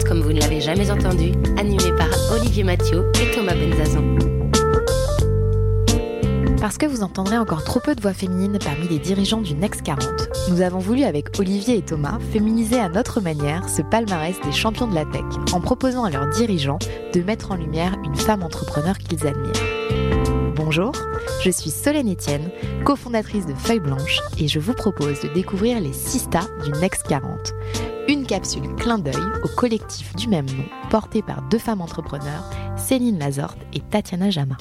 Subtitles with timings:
[0.00, 4.16] Next 40 comme vous ne l'avez jamais entendu, animé par Olivier Mathieu et Thomas Benzazon.
[6.60, 9.82] Parce que vous entendrez encore trop peu de voix féminines parmi les dirigeants du Next
[9.82, 10.04] 40,
[10.50, 14.86] nous avons voulu avec Olivier et Thomas féminiser à notre manière ce palmarès des champions
[14.86, 16.78] de la tech en proposant à leurs dirigeants
[17.12, 19.52] de mettre en lumière une femme entrepreneur qu'ils admirent.
[20.54, 20.92] Bonjour,
[21.42, 22.50] je suis Solène Etienne,
[22.84, 27.06] cofondatrice de Feuille Blanche et je vous propose de découvrir les 6 stars du Next
[27.06, 27.54] 40.
[28.10, 29.14] Une capsule clin d'œil
[29.44, 34.56] au collectif du même nom porté par deux femmes entrepreneurs, Céline Lazorte et Tatiana Jama.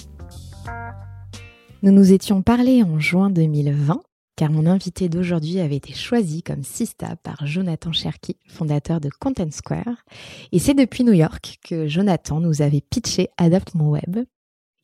[1.82, 4.04] Nous nous étions parlé en juin 2020
[4.36, 9.50] car mon invité d'aujourd'hui avait été choisi comme Sista par Jonathan Cherky, fondateur de Content
[9.50, 10.06] Square.
[10.52, 14.26] Et c'est depuis New York que Jonathan nous avait pitché Adapt Mon Web.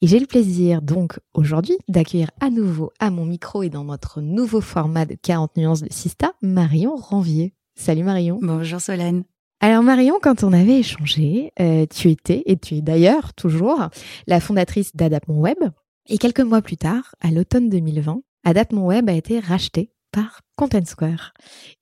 [0.01, 4.21] Et j'ai le plaisir donc aujourd'hui d'accueillir à nouveau à mon micro et dans notre
[4.21, 7.54] nouveau format de 40 nuances de Sista, Marion Ranvier.
[7.75, 8.39] Salut Marion.
[8.41, 9.25] Bonjour Solène.
[9.59, 13.89] Alors Marion, quand on avait échangé, euh, tu étais, et tu es d'ailleurs toujours,
[14.27, 15.57] la fondatrice d'Adapt Mon Web,
[16.07, 20.41] et quelques mois plus tard, à l'automne 2020, Adapt Mon Web a été racheté par
[20.55, 21.33] Content Square.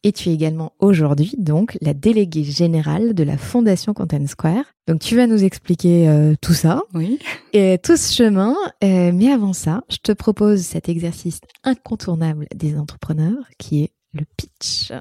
[0.02, 4.66] Et tu es également aujourd'hui donc la déléguée générale de la fondation Content Square.
[4.88, 6.82] Donc tu vas nous expliquer euh, tout ça.
[6.96, 7.20] Oui.
[7.54, 8.56] Et tout ce chemin.
[8.84, 14.26] Euh, mais avant ça, je te propose cet exercice incontournable des entrepreneurs qui est le
[14.38, 14.92] pitch.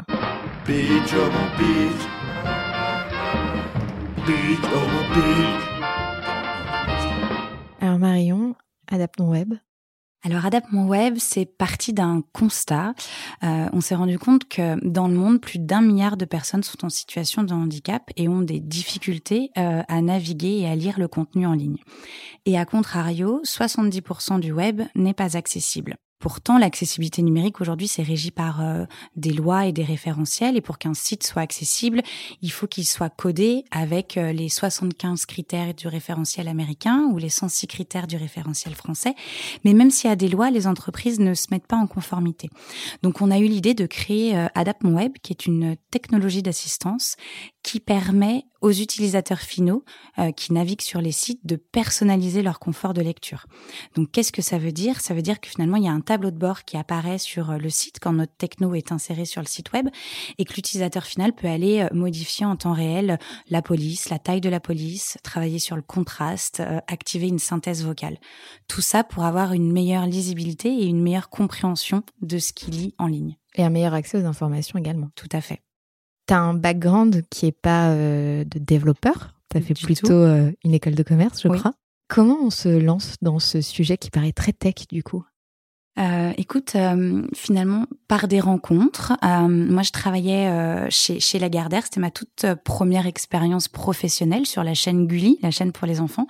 [0.64, 1.48] Oh mon
[4.64, 5.06] oh mon.
[7.80, 8.54] Alors Marion,
[8.88, 9.54] Adapt Mon Web.
[10.24, 12.94] Alors Adapt Mon Web, c'est parti d'un constat.
[13.42, 16.84] Euh, on s'est rendu compte que dans le monde, plus d'un milliard de personnes sont
[16.84, 21.08] en situation de handicap et ont des difficultés euh, à naviguer et à lire le
[21.08, 21.78] contenu en ligne.
[22.46, 25.96] Et à contrario, 70% du web n'est pas accessible.
[26.22, 28.84] Pourtant, l'accessibilité numérique aujourd'hui, c'est régi par euh,
[29.16, 30.56] des lois et des référentiels.
[30.56, 32.00] Et pour qu'un site soit accessible,
[32.42, 37.28] il faut qu'il soit codé avec euh, les 75 critères du référentiel américain ou les
[37.28, 39.16] 106 critères du référentiel français.
[39.64, 42.50] Mais même s'il y a des lois, les entreprises ne se mettent pas en conformité.
[43.02, 44.46] Donc, on a eu l'idée de créer euh,
[45.24, 47.16] qui est une technologie d'assistance
[47.62, 49.84] qui permet aux utilisateurs finaux
[50.18, 53.46] euh, qui naviguent sur les sites de personnaliser leur confort de lecture.
[53.94, 55.00] Donc qu'est-ce que ça veut dire?
[55.00, 57.50] Ça veut dire que finalement il y a un tableau de bord qui apparaît sur
[57.50, 59.88] euh, le site quand notre techno est inséré sur le site web
[60.38, 63.18] et que l'utilisateur final peut aller euh, modifier en temps réel
[63.48, 68.18] la police, la taille de la police, travailler sur le contraste, activer une synthèse vocale.
[68.68, 72.94] Tout ça pour avoir une meilleure lisibilité et une meilleure compréhension de ce qu'il lit
[72.98, 73.36] en ligne.
[73.54, 75.10] Et un meilleur accès aux informations également.
[75.14, 75.62] Tout à fait.
[76.32, 80.14] Tu as un background qui est pas euh, de développeur, tu as fait Du plutôt
[80.14, 81.58] euh, une école de commerce, je Oui.
[81.58, 81.74] crois.
[82.08, 85.26] Comment on se lance dans ce sujet qui paraît très tech du coup?
[85.98, 90.50] Euh, écoute, euh, finalement, par des rencontres, euh, moi je travaillais
[90.88, 95.70] chez, chez Lagardère, c'était ma toute première expérience professionnelle sur la chaîne Gulli, la chaîne
[95.70, 96.28] pour les enfants,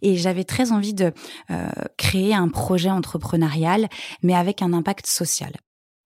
[0.00, 1.12] et j'avais très envie de
[1.96, 3.88] créer un projet entrepreneurial,
[4.22, 5.50] mais avec un impact social.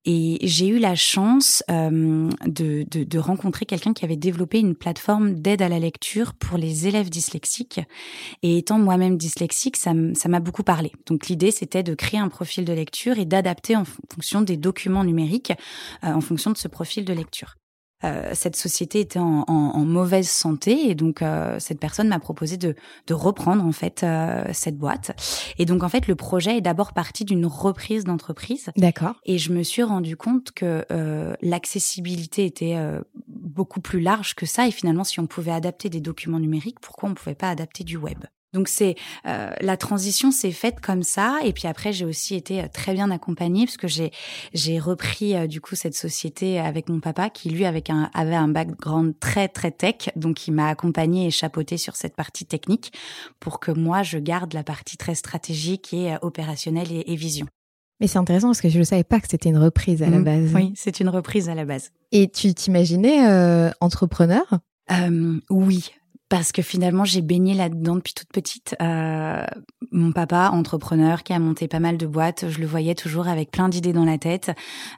[0.04, 4.74] Et j'ai eu la chance euh, de, de, de rencontrer quelqu'un qui avait développé une
[4.74, 7.80] plateforme d'aide à la lecture pour les élèves dyslexiques.
[8.42, 10.92] Et étant moi-même dyslexique, ça m'a beaucoup parlé.
[11.06, 15.04] Donc l'idée, c'était de créer un profil de lecture et d'adapter en fonction des documents
[15.04, 15.52] numériques,
[16.04, 17.56] euh, en fonction de ce profil de lecture.
[18.04, 22.18] Euh, cette société était en, en- en mauvaise santé et donc euh, cette personne m'a
[22.18, 22.74] proposé de,
[23.06, 25.16] de reprendre en fait euh, cette boîte.
[25.58, 28.70] Et donc en fait, le projet est d'abord parti d'une reprise d'entreprise.
[28.76, 29.14] D'accord.
[29.24, 34.46] Et je me suis rendu compte que euh, l'accessibilité était euh, beaucoup plus large que
[34.46, 34.68] ça.
[34.68, 37.84] Et finalement, si on pouvait adapter des documents numériques, pourquoi on ne pouvait pas adapter
[37.84, 38.18] du web?
[38.54, 38.94] Donc c'est
[39.26, 42.94] euh, la transition s'est faite comme ça et puis après j'ai aussi été euh, très
[42.94, 44.10] bien accompagnée parce que j'ai
[44.54, 48.34] j'ai repris euh, du coup cette société avec mon papa qui lui avec un avait
[48.36, 52.92] un background très très tech donc il m'a accompagnée et chapeautée sur cette partie technique
[53.40, 57.46] pour que moi je garde la partie très stratégique et euh, opérationnelle et, et vision.
[58.00, 60.18] Mais c'est intéressant parce que je ne savais pas que c'était une reprise à la
[60.18, 60.24] Mhm.
[60.24, 60.54] base.
[60.54, 61.90] Oui, c'est une reprise à la base.
[62.12, 64.42] Et tu t'imaginais euh, entrepreneur?
[64.90, 65.92] Euh, oui,
[66.28, 68.74] parce que finalement j'ai baigné là-dedans depuis toute petite.
[68.80, 69.44] Euh,
[69.90, 73.50] mon papa, entrepreneur, qui a monté pas mal de boîtes, je le voyais toujours avec
[73.50, 74.50] plein d'idées dans la tête.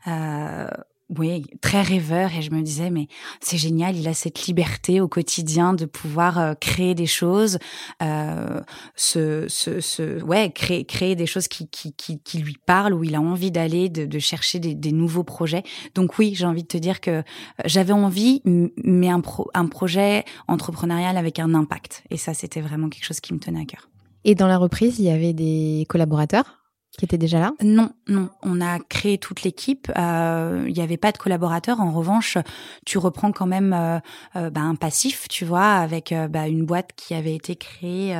[0.06, 0.68] Euh,
[1.08, 3.06] oui, très rêveur et je me disais mais
[3.40, 7.58] c'est génial, il a cette liberté au quotidien de pouvoir euh, créer des choses,
[8.02, 8.60] euh,
[8.96, 13.14] se, se, se, ouais, créer, créer des choses qui, qui, qui, lui parlent, où il
[13.14, 15.62] a envie d'aller, de, de chercher des, des, nouveaux projets.
[15.94, 17.22] Donc oui, j'ai envie de te dire que euh,
[17.64, 22.02] j'avais envie, mais un, pro, un projet entrepreneurial avec un impact.
[22.10, 23.88] Et ça, c'était vraiment quelque chose qui me tenait à cœur.
[24.24, 26.65] Et dans la reprise, il y avait des collaborateurs?
[26.96, 27.52] Qui était déjà là?
[27.62, 28.30] Non, non.
[28.42, 29.90] On a créé toute l'équipe.
[29.96, 31.80] Euh, il n'y avait pas de collaborateurs.
[31.80, 32.38] En revanche,
[32.84, 33.98] tu reprends quand même euh,
[34.36, 38.16] euh, bah, un passif, tu vois, avec bah, une boîte qui avait été créée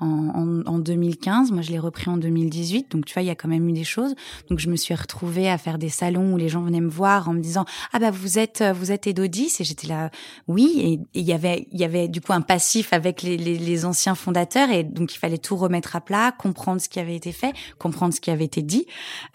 [0.00, 1.52] en, en, en, 2015.
[1.52, 2.90] Moi, je l'ai repris en 2018.
[2.90, 4.14] Donc, tu vois, il y a quand même eu des choses.
[4.50, 7.28] Donc, je me suis retrouvée à faire des salons où les gens venaient me voir
[7.28, 9.56] en me disant ah bah vous êtes vous êtes Edodis?
[9.60, 10.10] Et j'étais là
[10.46, 13.58] oui et il y avait il y avait du coup un passif avec les, les,
[13.58, 17.16] les anciens fondateurs et donc il fallait tout remettre à plat, comprendre ce qui avait
[17.16, 18.86] été fait, comprendre ce qui avait été dit,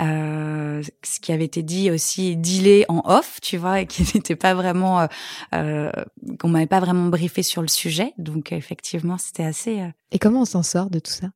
[0.01, 4.35] euh, ce qui avait été dit aussi dealé en off, tu vois, et qui n'était
[4.35, 5.07] pas vraiment, euh,
[5.55, 5.91] euh,
[6.39, 8.13] qu'on m'avait pas vraiment briefé sur le sujet.
[8.17, 9.79] Donc effectivement, c'était assez.
[9.79, 11.27] Euh, et comment on s'en sort de tout ça?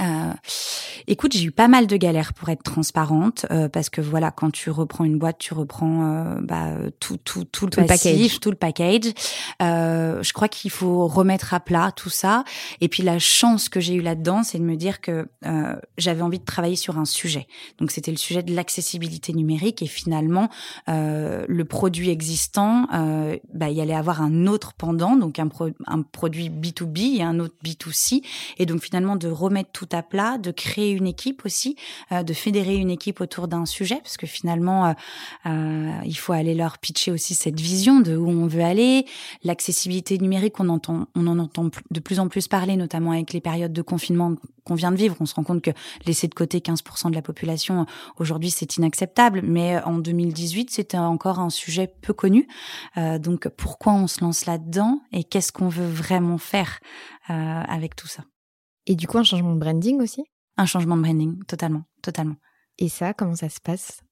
[0.00, 0.32] Euh,
[1.06, 4.50] écoute, j'ai eu pas mal de galères pour être transparente euh, parce que voilà, quand
[4.50, 8.56] tu reprends une boîte, tu reprends euh, bah, tout, tout, tout, le package, tout le
[8.56, 9.12] package.
[9.62, 12.44] Euh, je crois qu'il faut remettre à plat tout ça.
[12.80, 16.22] Et puis la chance que j'ai eue là-dedans, c'est de me dire que euh, j'avais
[16.22, 17.46] envie de travailler sur un sujet.
[17.78, 20.48] Donc c'était le sujet de l'accessibilité numérique et finalement
[20.86, 22.86] le produit existant,
[23.52, 27.22] bah, il y allait avoir un autre pendant, donc un, pro un produit B2B et
[27.22, 28.22] un autre B2C.
[28.58, 31.76] Et donc finalement de remettre tout à plat, de créer une équipe aussi,
[32.12, 34.92] euh, de fédérer une équipe autour d'un sujet, parce que finalement, euh,
[35.46, 39.06] euh, il faut aller leur pitcher aussi cette vision de où on veut aller,
[39.44, 43.40] l'accessibilité numérique, on entend, on en entend de plus en plus parler, notamment avec les
[43.40, 44.34] périodes de confinement
[44.64, 45.16] qu'on vient de vivre.
[45.20, 45.70] On se rend compte que
[46.06, 47.86] laisser de côté 15% de la population
[48.18, 49.42] aujourd'hui, c'est inacceptable.
[49.42, 52.48] Mais en 2018, c'était encore un sujet peu connu.
[52.96, 56.80] donc, pourquoi on se lance là-dedans et qu'est-ce qu'on veut vraiment faire
[57.28, 58.24] avec tout ça?
[58.86, 60.24] Et du coup, un changement de branding aussi?
[60.56, 62.36] Un changement de branding, totalement, totalement.
[62.78, 64.02] Et ça, comment ça se passe?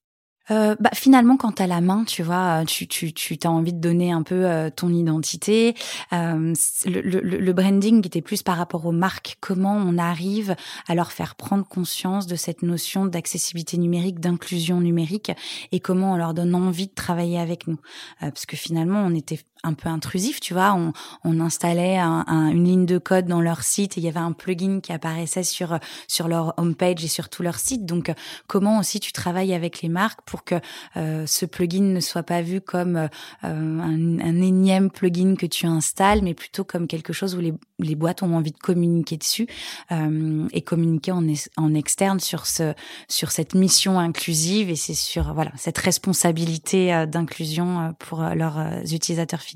[0.51, 3.79] Euh, bah, finalement, quand t'as la main, tu vois, tu tu tu as envie de
[3.79, 5.73] donner un peu euh, ton identité.
[6.13, 6.53] Euh,
[6.85, 9.37] le, le, le, branding était plus par rapport aux marques.
[9.41, 10.55] Comment on arrive
[10.87, 15.31] à leur faire prendre conscience de cette notion d'accessibilité numérique, d'inclusion numérique,
[15.71, 17.79] et comment on leur donne envie de travailler avec nous?
[18.21, 20.73] Euh, parce que finalement, on était un peu intrusif, tu vois.
[20.73, 24.19] On, on installait un, une ligne de code dans leur site et il y avait
[24.19, 27.85] un plugin qui apparaissait sur sur leur homepage et sur tout leur site.
[27.85, 28.11] Donc,
[28.47, 30.55] comment aussi tu travailles avec les marques pour que
[30.97, 33.07] euh, ce plugin ne soit pas vu comme euh,
[33.43, 37.95] un, un, énième plugin que tu installes, mais plutôt comme quelque chose où les, les
[37.95, 39.47] boîtes ont envie de communiquer dessus
[39.91, 41.25] euh, et communiquer en,
[41.57, 42.73] en externe sur ce
[43.07, 48.59] sur cette mission inclusive et c'est sur voilà cette responsabilité euh, d'inclusion pour leurs
[48.91, 49.54] utilisateurs finaux.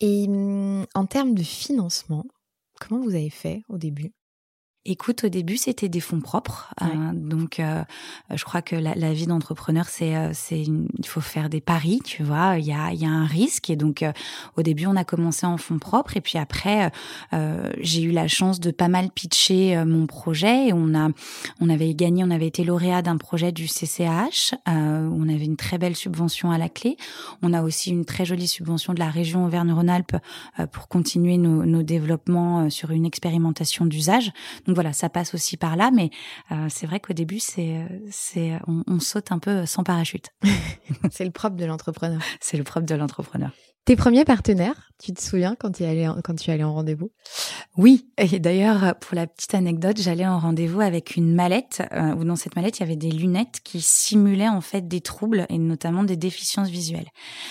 [0.00, 2.24] Et hum, en termes de financement,
[2.80, 4.12] comment vous avez fait au début?
[4.90, 6.74] Écoute, au début, c'était des fonds propres.
[6.82, 7.84] Euh, donc, euh,
[8.34, 12.00] je crois que la, la vie d'entrepreneur, c'est, euh, c'est, il faut faire des paris,
[12.04, 12.58] tu vois.
[12.58, 13.70] Il y a, il y a un risque.
[13.70, 14.10] Et donc, euh,
[14.56, 16.16] au début, on a commencé en fonds propres.
[16.16, 16.90] Et puis après,
[17.80, 20.68] j'ai eu la chance de pas mal pitcher mon projet.
[20.68, 21.10] Et on a,
[21.60, 24.54] on avait gagné, on avait été lauréat d'un projet du CCH.
[24.66, 26.96] on avait une très belle subvention à la clé.
[27.42, 30.16] On a aussi une très jolie subvention de la région Auvergne-Rhône-Alpes
[30.72, 34.32] pour continuer nos, nos développements sur une expérimentation d'usage.
[34.66, 36.08] Donc voilà, ça passe aussi par là, mais
[36.52, 40.30] euh, c'est vrai qu'au début, c'est, c'est, on, on, saute un peu sans parachute.
[41.10, 42.22] c'est le propre de l'entrepreneur.
[42.40, 43.50] C'est le propre de l'entrepreneur.
[43.86, 47.10] Tes premiers partenaires, tu te souviens quand tu allais quand tu allais en rendez-vous?
[47.76, 52.24] Oui, et d'ailleurs pour la petite anecdote, j'allais en rendez-vous avec une mallette euh, où
[52.24, 55.56] dans cette mallette il y avait des lunettes qui simulaient en fait des troubles et
[55.56, 57.08] notamment des déficiences visuelles.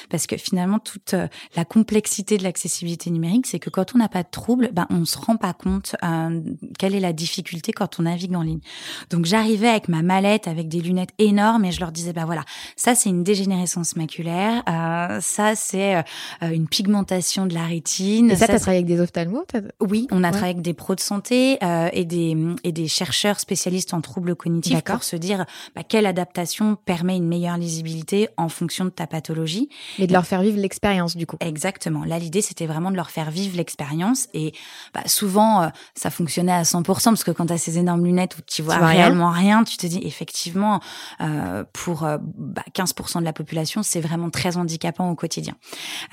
[0.10, 4.10] Parce que finalement toute euh, la complexité de l'accessibilité numérique, c'est que quand on n'a
[4.10, 6.42] pas de troubles, ben on se rend pas compte euh,
[6.78, 8.62] quelle est la difficulté quand on navigue en ligne.
[9.10, 12.44] Donc j'arrivais avec ma mallette avec des lunettes énormes et je leur disais ben voilà,
[12.76, 16.04] ça c'est une dégénérescence maculaire, euh, ça c'est euh,
[16.42, 18.32] une pigmentation de la rétine.
[18.32, 19.44] Et ça, tu as travaillé avec des ophtalmos
[19.80, 23.40] Oui, on a travaillé avec des pros de santé euh, et des et des chercheurs
[23.40, 25.46] spécialistes en troubles cognitifs pour se dire
[25.76, 29.70] bah, quelle adaptation permet une meilleure lisibilité en fonction de ta pathologie.
[29.98, 31.38] Et de leur faire vivre l'expérience du coup.
[31.40, 32.04] Exactement.
[32.06, 34.54] Là, l'idée c'était vraiment de leur faire vivre l'expérience et
[34.94, 38.38] bah, souvent euh, ça fonctionnait à 100% parce que quand tu as ces énormes lunettes
[38.38, 39.64] où tu vois, tu vois réellement rien.
[39.64, 40.80] tu te dis effectivement
[41.22, 45.56] euh, pour bah, 15% de la population c'est vraiment très handicapant au quotidien.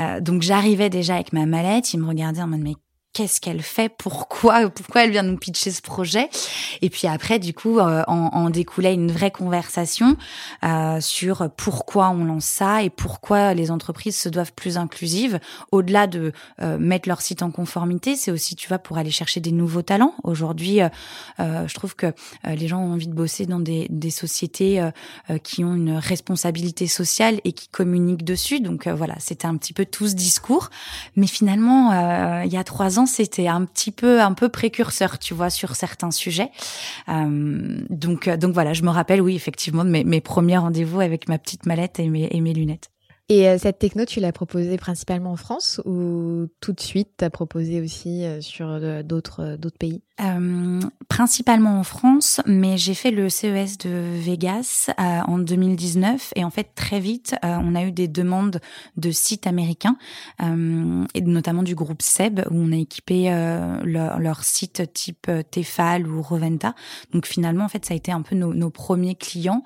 [0.00, 2.74] Euh, donc j'arrivais déjà avec ma mallette, il me regardait en mode mais
[3.16, 6.28] qu'est-ce qu'elle fait, pourquoi, pourquoi elle vient nous pitcher ce projet.
[6.82, 10.18] Et puis après, du coup, euh, en, découlait une vraie conversation
[10.64, 15.40] euh, sur pourquoi on lance ça et pourquoi les entreprises se doivent plus inclusives.
[15.72, 19.40] Au-delà de euh, mettre leur site en conformité, c'est aussi, tu vois, pour aller chercher
[19.40, 20.12] des nouveaux talents.
[20.22, 20.80] Aujourd'hui,
[21.38, 22.12] je trouve que
[22.44, 24.86] les gens ont envie de bosser dans des, des sociétés
[25.42, 28.60] qui ont une responsabilité sociale et qui communiquent dessus.
[28.60, 30.70] Donc voilà, c'était un petit peu tout ce discours.
[31.14, 35.34] Mais finalement, il y a trois ans, c'était un petit peu un peu précurseur, tu
[35.34, 36.50] vois, sur certains sujets.
[37.08, 41.38] Euh, donc donc voilà, je me rappelle, oui, effectivement, mes, mes premiers rendez-vous avec ma
[41.38, 42.90] petite mallette et mes, et mes lunettes.
[43.28, 47.24] Et euh, cette techno, tu l'as proposée principalement en France ou tout de suite, tu
[47.24, 50.02] as proposé aussi euh, sur euh, d'autres pays?
[50.20, 56.50] Euh, Principalement en France, mais j'ai fait le CES de Vegas en 2019 et en
[56.50, 58.60] fait très vite, on a eu des demandes
[58.96, 59.96] de sites américains
[60.40, 63.30] et notamment du groupe Seb où on a équipé
[63.84, 66.74] leur, leur, site type Tefal ou Roventa.
[67.12, 69.62] Donc finalement, en fait, ça a été un peu nos, nos premiers clients,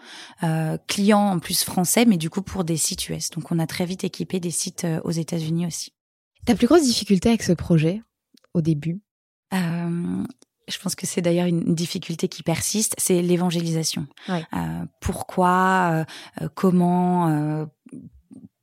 [0.87, 3.31] clients en plus français, mais du coup pour des sites US.
[3.31, 5.93] Donc on a très vite équipé des sites euh, aux États-Unis aussi.
[6.47, 8.03] Ta plus grosse difficulté avec ce projet
[8.55, 9.01] au début?
[9.53, 10.25] Euh,
[10.71, 14.07] je pense que c'est d'ailleurs une difficulté qui persiste, c'est l'évangélisation.
[14.29, 16.05] Euh, pourquoi,
[16.55, 17.67] comment,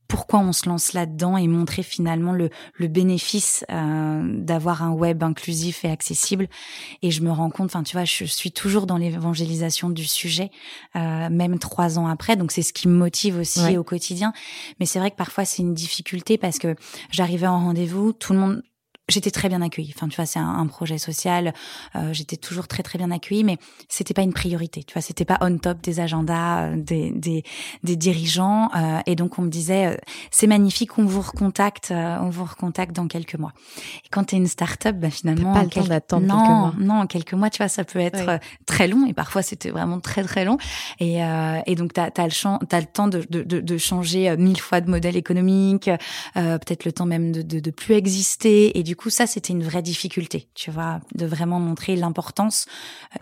[0.07, 5.23] pourquoi on se lance là-dedans et montrer finalement le, le bénéfice euh, d'avoir un web
[5.23, 6.47] inclusif et accessible.
[7.01, 10.51] Et je me rends compte, enfin tu vois, je suis toujours dans l'évangélisation du sujet,
[10.95, 12.35] euh, même trois ans après.
[12.35, 14.33] Donc c'est ce qui me motive aussi au quotidien.
[14.79, 16.75] Mais c'est vrai que parfois c'est une difficulté parce que
[17.11, 18.63] j'arrivais en rendez-vous, tout le monde
[19.09, 19.93] j'étais très bien accueillie.
[19.95, 21.53] Enfin, tu vois, c'est un, projet social.
[21.95, 24.83] Euh, j'étais toujours très très bien accueillie, mais c'était pas une priorité.
[24.83, 27.43] Tu vois, c'était pas on top des agendas euh, des, des,
[27.83, 28.69] des dirigeants.
[28.75, 29.97] Euh, et donc on me disait, euh,
[30.29, 33.53] c'est magnifique, on vous recontacte, euh, on vous recontacte dans quelques mois.
[34.05, 36.95] Et quand tu es une start-up, bah, finalement, pas le temps d'attendre non, quelques mois.
[36.95, 39.05] Non, quelques mois, tu vois, ça peut être très long.
[39.07, 40.57] Et parfois, c'était vraiment très très long.
[40.99, 41.19] Et,
[41.65, 44.59] et donc t'as as le champ, as le temps de, de, de, de, changer mille
[44.59, 45.89] fois de modèle économique,
[46.33, 48.77] peut-être le temps même de, de, de plus exister.
[48.77, 52.65] Et du coup, ça, c'était une vraie difficulté, tu vois, de vraiment montrer l'importance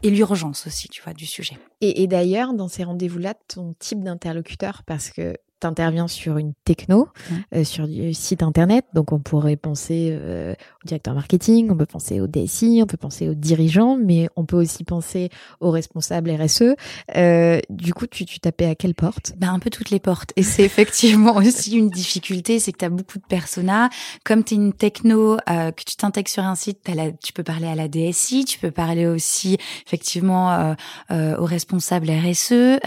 [0.02, 1.60] et l'urgence aussi, tu vois, du sujet.
[1.82, 7.08] Et, et d'ailleurs, dans ces rendez-vous-là, ton type d'interlocuteur, parce que intervient sur une techno,
[7.54, 8.86] euh, sur du site internet.
[8.94, 12.98] Donc on pourrait penser euh, au directeur marketing, on peut penser au DSI, on peut
[12.98, 16.76] penser aux dirigeants, mais on peut aussi penser aux responsables RSE.
[17.16, 19.34] Euh, du coup, tu, tu tapais à quelle porte?
[19.38, 20.34] Ben, Un peu toutes les portes.
[20.36, 23.90] Et c'est effectivement aussi une difficulté, c'est que tu as beaucoup de personas.
[24.24, 26.90] Comme tu es une techno, euh, que tu t'intègres sur un site,
[27.24, 30.74] tu peux parler à la DSI, tu peux parler aussi effectivement euh,
[31.12, 32.80] euh, aux responsables RSE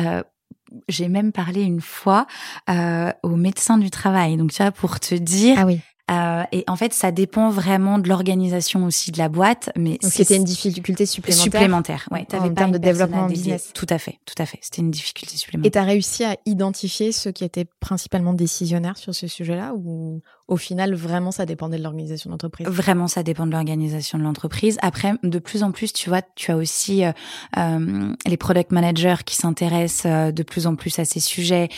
[0.89, 2.27] j'ai même parlé une fois
[2.71, 4.37] euh, au médecin du travail.
[4.37, 5.81] Donc tu vois, pour te dire, ah oui.
[6.11, 9.71] Euh, et en fait, ça dépend vraiment de l'organisation aussi de la boîte.
[9.77, 11.43] Mais c'était une difficulté supplémentaire.
[11.43, 12.27] Supplémentaire, ouais.
[12.33, 13.71] En termes de développement business.
[13.75, 14.59] Tout à fait, tout à fait.
[14.63, 15.69] C'était une difficulté supplémentaire.
[15.69, 20.23] Et tu as réussi à identifier ceux qui étaient principalement décisionnaires sur ce sujet-là ou
[20.49, 22.67] au final, vraiment, ça dépendait de l'organisation d'entreprise.
[22.67, 24.79] Vraiment, ça dépend de l'organisation de l'entreprise.
[24.81, 27.13] Après, de plus en plus, tu vois, tu as aussi euh,
[27.59, 31.69] euh les product managers qui s'intéressent euh, de plus en plus à ces sujets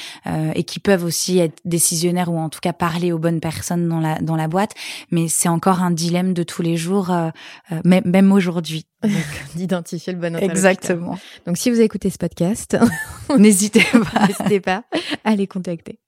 [0.55, 4.00] et qui peuvent aussi être décisionnaires ou en tout cas parler aux bonnes personnes dans
[4.00, 4.75] la dans la boîte.
[5.11, 7.12] Mais c'est encore un dilemme de tous les jours,
[7.85, 8.87] même aujourd'hui.
[9.54, 10.71] D'identifier le bon interlocuteur.
[10.71, 11.19] Exactement.
[11.47, 12.76] Donc, si vous écoutez ce podcast,
[13.38, 14.85] n'hésitez pas, n'hésitez pas
[15.25, 15.99] à les contacter.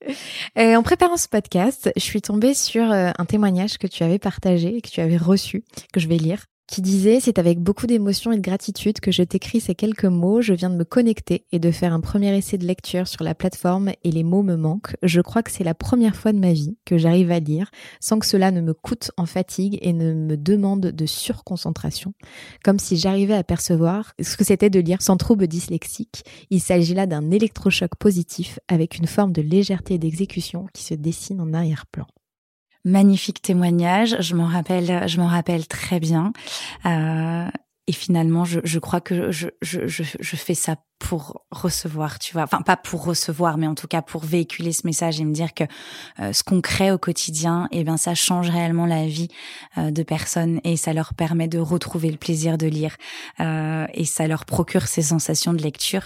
[0.57, 4.77] en préparant ce podcast, je suis tombée sur euh, un témoignage que tu avais partagé
[4.77, 8.31] et que tu avais reçu, que je vais lire qui disait C'est avec beaucoup d'émotion
[8.31, 10.41] et de gratitude que je t'écris ces quelques mots.
[10.41, 13.35] Je viens de me connecter et de faire un premier essai de lecture sur la
[13.35, 14.95] plateforme et les mots me manquent.
[15.03, 18.19] Je crois que c'est la première fois de ma vie que j'arrive à lire sans
[18.19, 22.13] que cela ne me coûte en fatigue et ne me demande de surconcentration.
[22.63, 26.23] Comme si j'arrivais à percevoir ce que c'était de lire sans trouble dyslexique.
[26.49, 31.41] Il s'agit là d'un électrochoc positif avec une forme de légèreté d'exécution qui se dessine
[31.41, 32.07] en arrière-plan
[32.85, 34.17] magnifique témoignage.
[34.19, 36.33] Je m'en rappelle, je m'en rappelle très bien.
[36.85, 37.47] Euh,
[37.87, 42.31] et finalement, je, je crois que je, je, je, je fais ça pour recevoir, tu
[42.31, 45.33] vois, enfin pas pour recevoir, mais en tout cas pour véhiculer ce message et me
[45.33, 45.65] dire que
[46.21, 49.27] euh, ce qu'on crée au quotidien, eh bien ça change réellement la vie
[49.77, 52.95] euh, de personnes et ça leur permet de retrouver le plaisir de lire
[53.41, 56.03] euh, et ça leur procure ces sensations de lecture.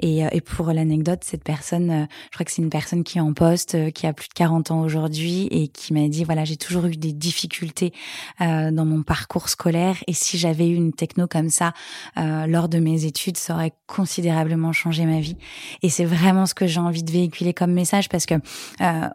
[0.00, 3.34] Et, et pour l'anecdote, cette personne, je crois que c'est une personne qui est en
[3.34, 6.86] poste, qui a plus de 40 ans aujourd'hui et qui m'a dit voilà j'ai toujours
[6.86, 7.92] eu des difficultés
[8.40, 11.74] dans mon parcours scolaire et si j'avais eu une techno comme ça
[12.16, 14.37] lors de mes études, ça aurait considérablement
[14.72, 15.36] changé ma vie.
[15.82, 18.34] Et c'est vraiment ce que j'ai envie de véhiculer comme message parce que
[18.80, 19.08] euh,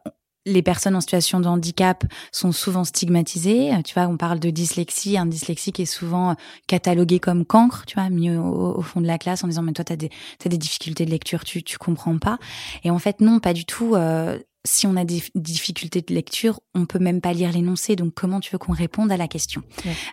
[0.46, 3.72] les personnes en situation de handicap sont souvent stigmatisées.
[3.86, 5.18] Tu vois, on parle de dyslexie.
[5.18, 6.36] Un dyslexique est souvent
[6.68, 9.86] catalogué comme cancre, tu vois, mis au, fond de la classe en disant, mais toi,
[9.86, 10.10] t'as des,
[10.46, 12.40] as des difficultés de lecture, tu, tu comprends pas.
[12.84, 13.96] Et en fait, non, pas du tout.
[13.96, 17.96] Euh, si on a des difficultés de lecture, on peut même pas lire l'énoncé.
[17.96, 19.62] Donc, comment tu veux qu'on réponde à la question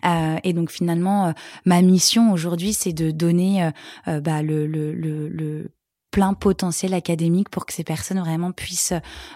[0.05, 1.33] euh, Et donc, finalement, euh,
[1.65, 3.71] ma mission aujourd'hui, c'est de donner euh,
[4.09, 5.71] euh bah, le, le, le, le
[6.11, 8.95] plein potentiel académique pour que ces personnes vraiment puissent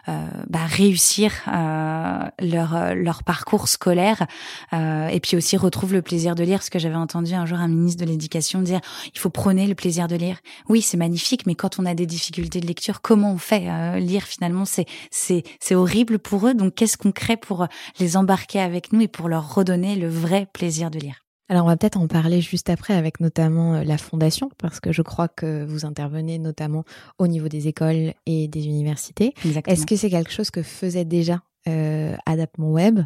[0.09, 4.27] euh, bah, réussir euh, leur euh, leur parcours scolaire.
[4.73, 6.63] Euh, et puis aussi retrouvent le plaisir de lire.
[6.63, 8.81] Ce que j'avais entendu un jour un ministre de l'éducation dire
[9.15, 10.39] il faut prôner le plaisir de lire.
[10.69, 13.99] Oui c'est magnifique mais quand on a des difficultés de lecture comment on fait euh,
[13.99, 14.65] lire finalement?
[14.65, 16.55] C'est c'est c'est horrible pour eux.
[16.55, 17.67] Donc qu'est-ce qu'on crée pour
[18.01, 21.24] les embarquer avec nous et pour leur redonner le vrai plaisir de lire?
[21.49, 24.93] Alors on va peut-être en parler juste après avec notamment euh, la fondation parce que
[24.93, 26.85] je crois que vous intervenez notamment
[27.19, 29.35] au niveau des écoles et des universités.
[29.67, 33.01] Est-ce que c'est quelque chose que faisait déjà euh, Adapt Mon Web?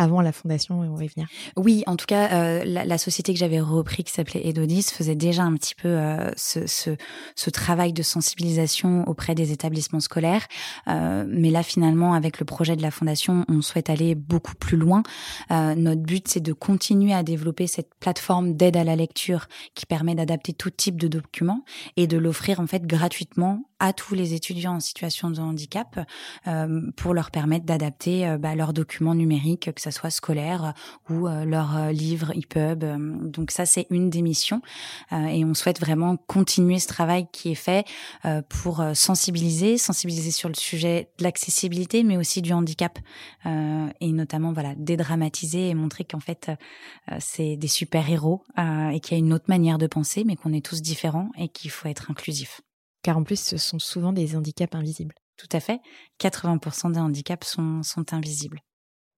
[0.00, 1.28] Avant la fondation et on va y venir.
[1.58, 5.14] Oui, en tout cas, euh, la, la, société que j'avais repris qui s'appelait Edodis faisait
[5.14, 6.96] déjà un petit peu euh, ce, ce,
[7.36, 10.46] ce, travail de sensibilisation auprès des établissements scolaires.
[10.88, 14.78] Euh, mais là, finalement, avec le projet de la fondation, on souhaite aller beaucoup plus
[14.78, 15.02] loin.
[15.50, 19.84] Euh, notre but, c'est de continuer à développer cette plateforme d'aide à la lecture qui
[19.84, 21.62] permet d'adapter tout type de documents
[21.98, 26.06] et de l'offrir en fait gratuitement à tous les étudiants en situation de handicap
[26.46, 30.74] euh, pour leur permettre d'adapter euh, bah, leurs documents numériques, soit scolaire
[31.08, 33.30] ou euh, leurs livres EPUB.
[33.30, 34.62] Donc ça, c'est une des missions
[35.12, 37.84] et on souhaite vraiment continuer ce travail qui est fait
[38.48, 42.98] pour sensibiliser, sensibiliser sur le sujet de l'accessibilité, mais aussi du handicap
[43.44, 46.50] et notamment voilà dédramatiser et montrer qu'en fait
[47.18, 50.52] c'est des super héros et qu'il y a une autre manière de penser, mais qu'on
[50.52, 52.60] est tous différents et qu'il faut être inclusif
[53.02, 55.14] car en plus, ce sont souvent des handicaps invisibles.
[55.36, 55.80] Tout à fait.
[56.20, 58.60] 80% des handicaps sont, sont invisibles.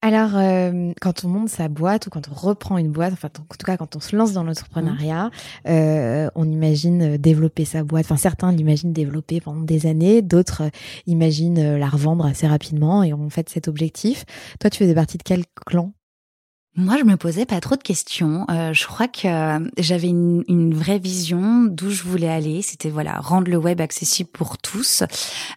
[0.04, 3.54] Alors, euh, quand on monte sa boîte ou quand on reprend une boîte, enfin, en
[3.56, 5.68] tout cas, quand on se lance dans l'entrepreneuriat, mmh.
[5.68, 8.06] euh, on imagine développer sa boîte.
[8.06, 10.64] Enfin, certains l'imaginent développer pendant des années, d'autres
[11.06, 14.24] imaginent la revendre assez rapidement et ont fait cet objectif.
[14.58, 15.92] Toi, tu faisais partie de quel clan?
[16.74, 18.46] Moi, je me posais pas trop de questions.
[18.50, 19.28] Euh, je crois que
[19.76, 22.62] j'avais une, une, vraie vision d'où je voulais aller.
[22.62, 25.02] C'était voilà rendre le web accessible pour tous.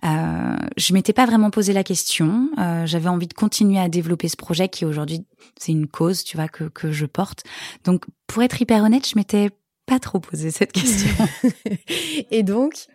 [0.04, 2.50] Euh, je m'étais pas vraiment posé la question.
[2.58, 5.26] Euh, j'avais envie de continuer à développer ce projet qui aujourd'hui
[5.58, 7.44] c'est une cause, tu vois, que que je porte.
[7.86, 9.52] Donc, pour être hyper honnête, je m'étais
[9.86, 11.10] pas trop posé cette question.
[12.32, 12.88] Et donc,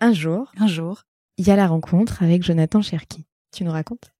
[0.00, 1.04] un jour, un jour,
[1.38, 3.24] il y a la rencontre avec Jonathan Cherki.
[3.56, 4.10] Tu nous racontes?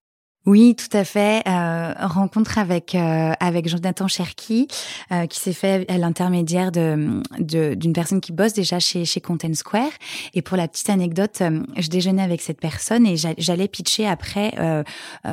[0.49, 1.47] Oui, tout à fait.
[1.47, 4.67] Euh, rencontre avec euh, avec Jonathan Cherki,
[5.13, 9.53] euh, qui s'est fait à l'intermédiaire de d'une personne qui bosse déjà chez chez Content
[9.53, 9.91] Square.
[10.33, 14.55] Et pour la petite anecdote, euh, je déjeunais avec cette personne et j'allais pitcher après
[14.59, 14.83] euh,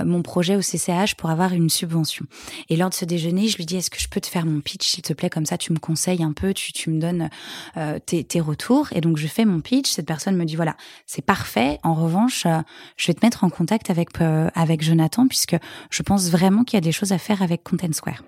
[0.04, 2.26] mon projet au CCH pour avoir une subvention.
[2.68, 4.60] Et lors de ce déjeuner, je lui dis est-ce que je peux te faire mon
[4.60, 7.30] pitch, s'il te plaît, comme ça tu me conseilles un peu, tu tu me donnes
[8.06, 8.90] tes tes retours.
[8.92, 9.90] Et donc je fais mon pitch.
[9.92, 10.76] Cette personne me dit voilà,
[11.06, 11.80] c'est parfait.
[11.84, 12.46] En revanche,
[12.98, 15.56] je vais te mettre en contact avec avec Jonathan puisque
[15.90, 18.24] je pense vraiment qu'il y a des choses à faire avec Content Square.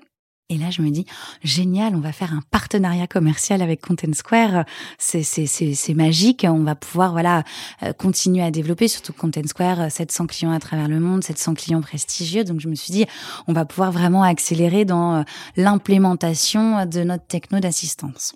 [0.49, 1.05] Et là, je me dis,
[1.43, 4.63] génial, on va faire un partenariat commercial avec Content Square.
[4.97, 6.45] C'est, magique.
[6.49, 7.43] On va pouvoir, voilà,
[7.83, 11.55] euh, continuer à développer, surtout Content Square, 700 euh, clients à travers le monde, 700
[11.55, 12.45] clients prestigieux.
[12.45, 13.05] Donc, je me suis dit,
[13.47, 15.23] on va pouvoir vraiment accélérer dans euh,
[15.57, 18.33] l'implémentation de notre techno d'assistance.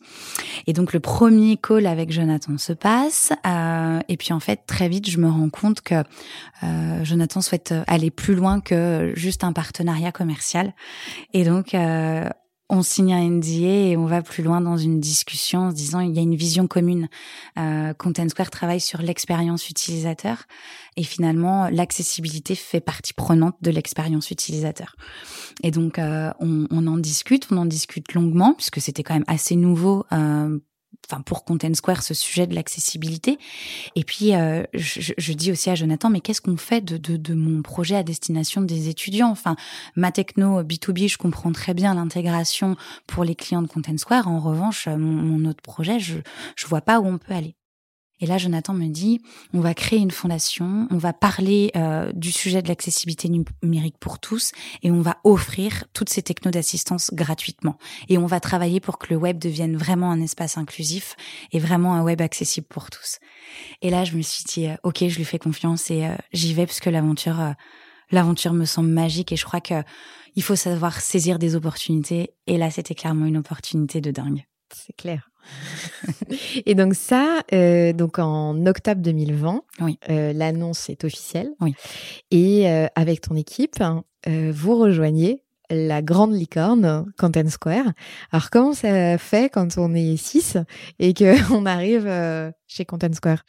[0.67, 3.31] Et donc, le premier call avec Jonathan se passe.
[3.47, 6.03] Euh, et puis, en fait, très vite, je me rends compte que
[6.63, 10.73] euh, Jonathan souhaite aller plus loin que juste un partenariat commercial.
[11.33, 12.00] Et donc, euh,
[12.71, 15.99] on signe un NDA et on va plus loin dans une discussion en se disant
[15.99, 17.09] il y a une vision commune.
[17.59, 20.45] Euh, Content Square travaille sur l'expérience utilisateur
[20.95, 24.95] et finalement l'accessibilité fait partie prenante de l'expérience utilisateur.
[25.63, 29.25] Et donc euh, on, on, en discute, on en discute longuement puisque c'était quand même
[29.27, 30.57] assez nouveau euh,
[31.07, 33.37] enfin pour Content Square ce sujet de l'accessibilité.
[33.95, 37.17] Et puis euh, je, je, dis aussi à Jonathan, mais qu'est-ce qu'on fait de, de,
[37.17, 39.29] de, mon projet à destination des étudiants?
[39.29, 39.55] Enfin,
[39.95, 42.75] ma techno B2B, je comprends très bien l'intégration
[43.07, 44.27] pour les clients de Content Square.
[44.27, 46.19] En revanche, mon, mon autre projet, je
[46.55, 47.55] je vois pas où on peut aller.
[48.21, 49.19] Et là, Jonathan me dit,
[49.53, 53.29] on va créer une fondation, on va parler euh, du sujet de l'accessibilité
[53.63, 54.51] numérique pour tous
[54.83, 57.77] et on va offrir toutes ces technos d'assistance gratuitement.
[58.09, 61.15] Et on va travailler pour que le web devienne vraiment un espace inclusif
[61.51, 63.17] et vraiment un web accessible pour tous.
[63.81, 66.53] Et là, je me suis dit, euh, ok, je lui fais confiance et euh, j'y
[66.53, 67.55] vais parce que l'aventure,
[68.11, 69.83] l'aventure me semble magique et je crois que
[70.35, 72.33] il faut savoir saisir des opportunités.
[72.47, 74.45] Et là, c'était clairement une opportunité de dingue.
[74.73, 75.30] C'est clair.
[76.65, 79.99] Et donc ça, euh, donc en octobre 2020, Oui.
[80.09, 81.51] euh, l'annonce est officielle.
[81.61, 81.75] Oui.
[82.31, 87.85] Et euh, avec ton équipe, hein, vous rejoignez la grande licorne Content Square.
[88.31, 90.57] Alors comment ça fait quand on est six
[90.99, 93.43] et que on arrive euh, chez Content Square?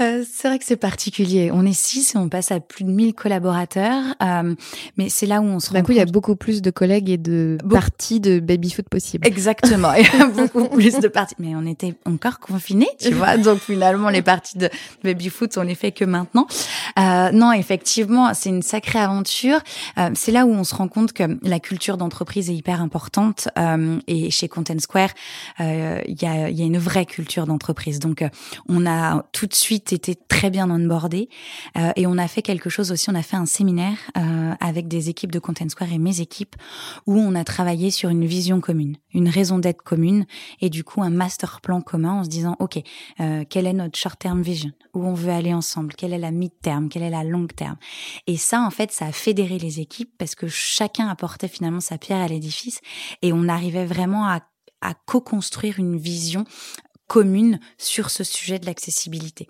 [0.00, 1.50] Euh, c'est vrai que c'est particulier.
[1.52, 4.02] On est six et on passe à plus de 1000 collaborateurs.
[4.22, 4.54] Euh,
[4.96, 7.08] mais c'est là où on se rend coup, il y a beaucoup plus de collègues
[7.08, 9.26] et de parties de baby-foot possibles.
[9.26, 11.34] Exactement, il y a beaucoup plus de parties.
[11.38, 13.36] Mais on était encore confinés, tu vois.
[13.38, 14.68] Donc finalement, les parties de
[15.02, 16.46] baby foot, on les fait que maintenant.
[16.98, 19.60] Euh, non, effectivement, c'est une sacrée aventure.
[19.98, 23.48] Euh, c'est là où on se rend compte que la culture d'entreprise est hyper importante.
[23.58, 25.10] Euh, et chez Content Square,
[25.60, 27.98] euh, il y, a, y a une vraie culture d'entreprise.
[28.00, 28.28] Donc euh,
[28.68, 31.28] on a tout de suite été très bien onboardé
[31.76, 33.10] euh, et on a fait quelque chose aussi.
[33.10, 36.56] On a fait un séminaire euh, avec des équipes de Content Square et mes équipes
[37.06, 40.26] où on a travaillé sur une vision commune, une raison d'être commune
[40.60, 42.80] et du coup un master plan commun en se disant ok
[43.48, 44.72] quelle est notre short term vision?
[44.94, 45.94] Où on veut aller ensemble?
[45.94, 47.76] Quelle est la mid term quelle est la long term
[48.26, 51.08] et ça en fait ça a fédéré les équipes parce que chacun
[51.44, 52.80] finalement sa pierre à l'édifice.
[53.22, 54.40] Et on arrivait vraiment à
[54.82, 56.44] à co-construire une vision
[57.06, 59.48] commune sur ce sujet de l'accessibilité.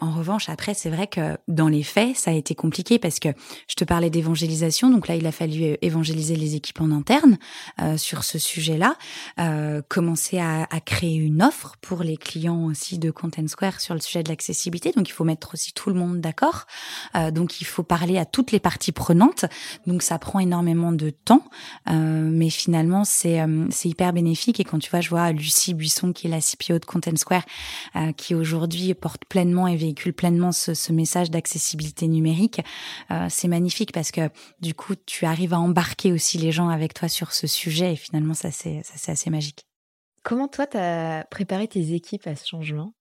[0.00, 3.28] En revanche, après, c'est vrai que dans les faits, ça a été compliqué parce que
[3.68, 7.38] je te parlais d'évangélisation, donc là, il a fallu euh, évangéliser les équipes en interne
[7.80, 8.96] euh, sur ce sujet-là,
[9.40, 13.94] euh, commencer à, à créer une offre pour les clients aussi de Content Square sur
[13.94, 14.92] le sujet de l'accessibilité.
[14.92, 16.66] Donc, il faut mettre aussi tout le monde d'accord.
[17.14, 19.44] Euh, donc, il faut parler à toutes les parties prenantes.
[19.86, 21.44] Donc, ça prend énormément de temps,
[21.88, 24.60] euh, mais finalement, c'est euh, c'est hyper bénéfique.
[24.60, 27.44] Et quand tu vois, je vois Lucie Buisson, qui est la CPO de Content Square,
[27.96, 32.60] euh, qui aujourd'hui porte pleinement et véhicule pleinement ce, ce message d'accessibilité numérique,
[33.10, 36.94] euh, c'est magnifique parce que du coup, tu arrives à embarquer aussi les gens avec
[36.94, 39.62] toi sur ce sujet et finalement, ça c'est ça c'est assez magique.
[40.22, 42.92] Comment toi, tu as préparé tes équipes à ce changement?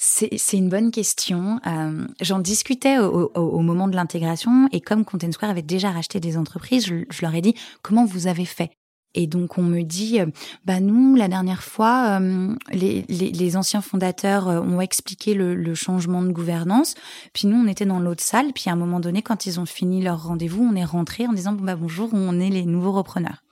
[0.00, 1.60] C'est c'est une bonne question.
[1.66, 5.90] Euh, J'en discutais au, au, au moment de l'intégration et comme Content Square avait déjà
[5.90, 8.70] racheté des entreprises, je, je leur ai dit comment vous avez fait?
[9.14, 10.26] Et donc on me dit, euh,
[10.64, 15.54] bah nous la dernière fois, euh, les, les, les anciens fondateurs euh, ont expliqué le,
[15.54, 16.94] le changement de gouvernance,
[17.32, 19.66] puis nous on était dans l'autre salle, puis à un moment donné quand ils ont
[19.66, 23.42] fini leur rendez-vous, on est rentré en disant bah bonjour, on est les nouveaux repreneurs.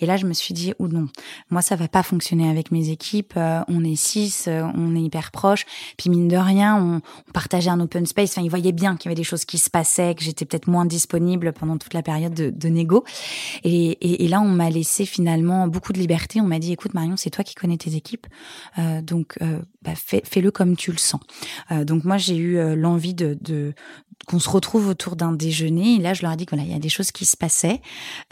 [0.00, 1.08] Et là, je me suis dit, ou non,
[1.50, 3.34] moi, ça va pas fonctionner avec mes équipes.
[3.36, 5.64] Euh, on est six, euh, on est hyper proches.
[5.96, 8.32] Puis mine de rien, on, on partageait un open space.
[8.32, 10.68] Enfin, ils voyaient bien qu'il y avait des choses qui se passaient, que j'étais peut-être
[10.68, 13.04] moins disponible pendant toute la période de, de négo.
[13.64, 16.40] Et, et, là, on m'a laissé finalement beaucoup de liberté.
[16.40, 18.26] On m'a dit, écoute, Marion, c'est toi qui connais tes équipes,
[18.78, 21.20] euh, donc euh, bah, fais, fais-le comme tu le sens.
[21.70, 23.74] Euh, donc moi, j'ai eu euh, l'envie de, de
[24.26, 25.96] qu'on se retrouve autour d'un déjeuner.
[25.96, 27.36] Et là, je leur ai dit que voilà, il y a des choses qui se
[27.36, 27.80] passaient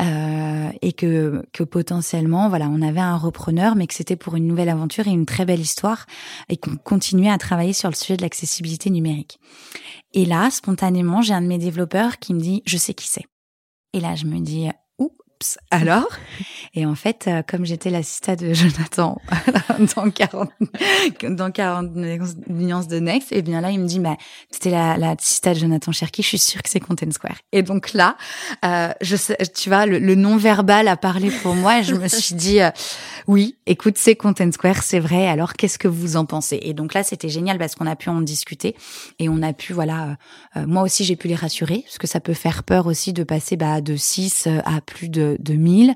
[0.00, 1.03] et que,
[1.52, 5.10] que potentiellement, voilà, on avait un repreneur, mais que c'était pour une nouvelle aventure et
[5.10, 6.06] une très belle histoire,
[6.48, 9.38] et qu'on continuait à travailler sur le sujet de l'accessibilité numérique.
[10.12, 13.24] Et là, spontanément, j'ai un de mes développeurs qui me dit, je sais qui c'est.
[13.92, 14.68] Et là, je me dis,
[15.70, 16.08] alors
[16.74, 19.20] Et en fait, euh, comme j'étais l'assistante de Jonathan
[19.96, 20.50] dans 40,
[21.30, 21.90] dans 40
[22.48, 24.16] nuances de Next, et bien là, il me dit, bah,
[24.50, 27.36] c'était la, la de Jonathan Cherki, je suis sûre que c'est Content Square.
[27.52, 28.16] Et donc là,
[28.64, 32.08] euh, je sais, tu vois, le, le non-verbal a parlé pour moi, et je me
[32.08, 32.70] suis dit, euh,
[33.26, 36.58] oui, écoute, c'est Content Square, c'est vrai, alors qu'est-ce que vous en pensez?
[36.62, 38.74] Et donc là, c'était génial parce qu'on a pu en discuter,
[39.18, 40.16] et on a pu, voilà,
[40.56, 43.24] euh, moi aussi, j'ai pu les rassurer, parce que ça peut faire peur aussi de
[43.24, 45.94] passer bah, de 6 à plus de, de 1000.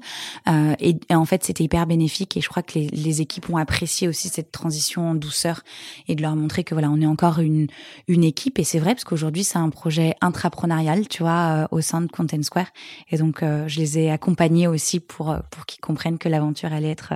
[0.48, 3.50] Euh, et, et, en fait, c'était hyper bénéfique et je crois que les, les, équipes
[3.50, 5.62] ont apprécié aussi cette transition en douceur
[6.06, 7.66] et de leur montrer que voilà, on est encore une,
[8.06, 8.58] une équipe.
[8.58, 12.08] Et c'est vrai parce qu'aujourd'hui, c'est un projet intrapreneurial, tu vois, euh, au sein de
[12.08, 12.68] Content Square.
[13.10, 16.90] Et donc, euh, je les ai accompagnés aussi pour, pour qu'ils comprennent que l'aventure allait
[16.90, 17.14] être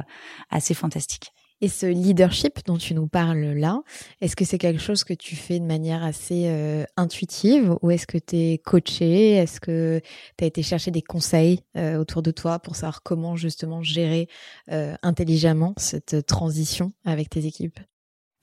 [0.50, 1.32] assez fantastique.
[1.62, 3.82] Et ce leadership dont tu nous parles là,
[4.20, 8.08] est-ce que c'est quelque chose que tu fais de manière assez euh, intuitive ou est-ce
[8.08, 9.36] que tu es coaché?
[9.36, 10.00] Est-ce que
[10.36, 14.28] tu as été chercher des conseils euh, autour de toi pour savoir comment justement gérer
[14.72, 17.78] euh, intelligemment cette transition avec tes équipes?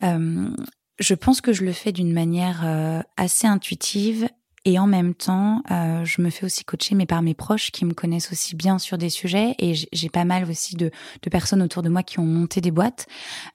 [0.02, 4.30] Je pense que je le fais d'une manière assez intuitive
[4.66, 7.86] et en même temps, euh, je me fais aussi coacher, mais par mes proches qui
[7.86, 9.56] me connaissent aussi bien sur des sujets.
[9.60, 10.92] Et j'ai pas mal aussi de,
[11.22, 13.08] de, personnes autour de moi qui ont monté des boîtes.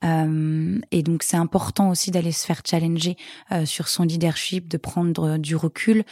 [0.05, 3.17] Euh, et donc, c'est important aussi d'aller se faire challenger
[3.53, 6.05] euh, sur son leadership, de prendre du recul.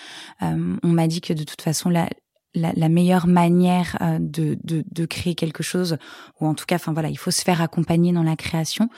[0.42, 2.08] Euh, on m'a dit que de toute façon, la,
[2.54, 5.96] la, la, meilleure manière euh, de, de, de, créer quelque chose,
[6.40, 8.88] ou en tout cas, enfin voilà, il faut se faire accompagner dans la création.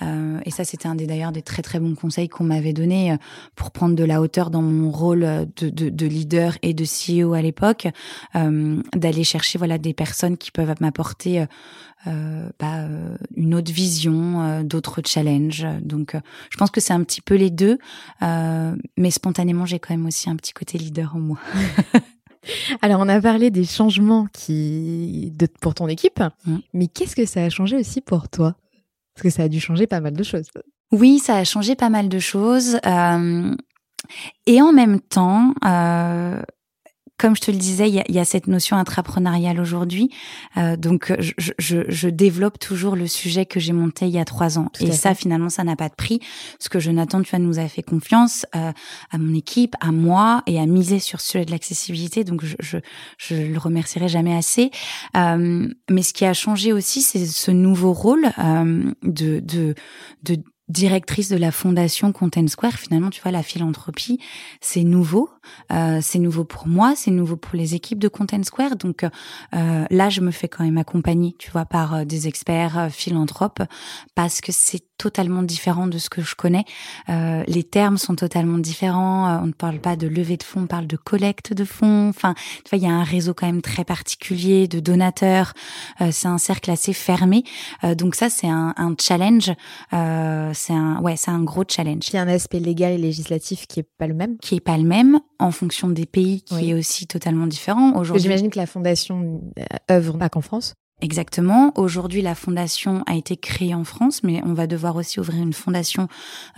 [0.00, 3.12] Euh, et ça, c'était un des d'ailleurs des très très bons conseils qu'on m'avait donné
[3.12, 3.16] euh,
[3.54, 5.20] pour prendre de la hauteur dans mon rôle
[5.56, 7.88] de, de, de leader et de CEO à l'époque,
[8.34, 11.44] euh, d'aller chercher voilà des personnes qui peuvent m'apporter
[12.06, 12.88] euh, bah,
[13.36, 15.66] une autre vision, d'autres challenges.
[15.82, 16.16] Donc,
[16.50, 17.78] je pense que c'est un petit peu les deux,
[18.20, 21.38] mais spontanément, j'ai quand même aussi un petit côté leader en moi.
[22.82, 26.56] Alors, on a parlé des changements qui de, pour ton équipe, mmh.
[26.74, 28.54] mais qu'est-ce que ça a changé aussi pour toi?
[29.14, 30.46] Parce que ça a dû changer pas mal de choses.
[30.90, 32.78] Oui, ça a changé pas mal de choses.
[32.86, 33.54] Euh,
[34.46, 36.42] et en même temps, euh,
[37.22, 40.10] comme je te le disais, il y a, y a cette notion intrapreneuriale aujourd'hui.
[40.56, 44.24] Euh, donc, je, je, je, développe toujours le sujet que j'ai monté il y a
[44.24, 44.72] trois ans.
[44.80, 46.18] et ça, finalement, ça n'a pas de prix.
[46.58, 48.72] Parce que Jonathan, tu vois, nous a fait confiance euh,
[49.12, 52.24] à mon équipe, à moi, et à miser sur ce sujet de l'accessibilité.
[52.24, 52.78] Donc, je, je,
[53.18, 54.72] je le remercierai jamais assez.
[55.16, 59.76] Euh, mais ce qui a changé aussi, c'est ce nouveau rôle euh, de, de,
[60.24, 64.18] de directrice de la fondation Content Square, finalement, tu vois, la philanthropie,
[64.60, 65.30] c'est nouveau.
[65.70, 68.76] Euh, c'est nouveau pour moi, c'est nouveau pour les équipes de Content Square.
[68.76, 69.04] Donc
[69.54, 72.88] euh, là, je me fais quand même accompagner, tu vois, par euh, des experts euh,
[72.88, 73.62] philanthropes,
[74.14, 76.64] parce que c'est totalement différent de ce que je connais.
[77.08, 79.42] Euh, les termes sont totalement différents.
[79.42, 82.08] On ne parle pas de levée de fonds, on parle de collecte de fonds.
[82.08, 82.34] Enfin,
[82.64, 85.54] tu vois, il y a un réseau quand même très particulier de donateurs.
[86.10, 87.42] c'est un cercle assez fermé.
[87.96, 89.52] donc ça, c'est un, un challenge.
[89.90, 92.08] c'est un, ouais, c'est un gros challenge.
[92.12, 94.38] Il y a un aspect légal et législatif qui est pas le même.
[94.38, 97.96] Qui est pas le même en fonction des pays, qui est aussi totalement différent.
[97.96, 100.74] Aujourd'hui, j'imagine que la fondation euh, œuvre pas qu'en France.
[101.02, 101.72] Exactement.
[101.76, 105.52] Aujourd'hui, la fondation a été créée en France, mais on va devoir aussi ouvrir une
[105.52, 106.08] fondation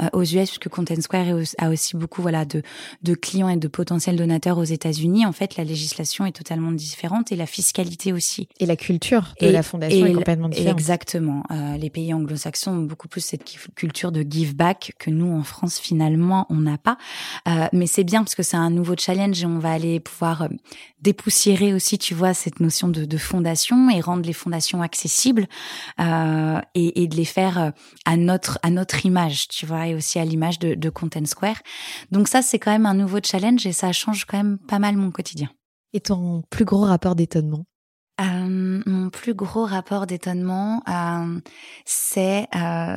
[0.01, 1.27] euh, aux US puisque Content Square
[1.59, 2.63] a aussi beaucoup voilà de,
[3.03, 5.27] de clients et de potentiels donateurs aux États-Unis.
[5.27, 8.49] En fait, la législation est totalement différente et la fiscalité aussi.
[8.61, 10.79] Et la culture de la fondation est complètement différente.
[10.79, 11.43] Exactement.
[11.51, 15.43] Euh, les pays anglo-saxons ont beaucoup plus cette culture de give back que nous en
[15.43, 16.99] France finalement on n'a pas.
[17.49, 20.43] Euh, mais c'est bien parce que c'est un nouveau challenge et on va aller pouvoir
[20.43, 20.49] euh,
[21.05, 25.47] dépoussiérer aussi, tu vois, cette notion de, de fondation et rendre les fondations accessibles
[26.01, 27.71] euh, et, et, de les faire euh,
[28.07, 31.61] à notre à notre image, tu vois, et aussi à l'image de, de Content Square.
[32.11, 34.97] Donc ça, c'est quand même un nouveau challenge et ça change quand même pas mal
[34.97, 35.51] mon quotidien.
[35.93, 37.65] Et ton plus gros rapport d'étonnement?
[38.21, 41.41] Euh, mon plus gros rapport d'étonnement, euh,
[41.85, 42.97] c'est euh,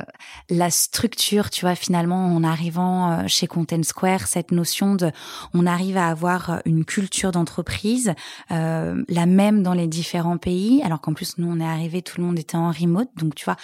[0.50, 5.10] la structure, tu vois, finalement, en arrivant euh, chez Content Square, cette notion de,
[5.54, 8.14] on arrive à avoir une culture d'entreprise,
[8.50, 12.20] euh, la même dans les différents pays, alors qu'en plus, nous, on est arrivé, tout
[12.20, 13.56] le monde était en remote, donc tu vois,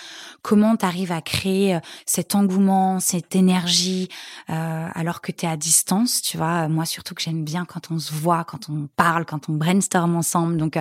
[0.43, 4.09] comment tu arrives à créer cet engouement, cette énergie,
[4.49, 7.99] alors que tu es à distance, tu vois, moi surtout que j'aime bien quand on
[7.99, 10.79] se voit, quand on parle, quand on brainstorm ensemble, donc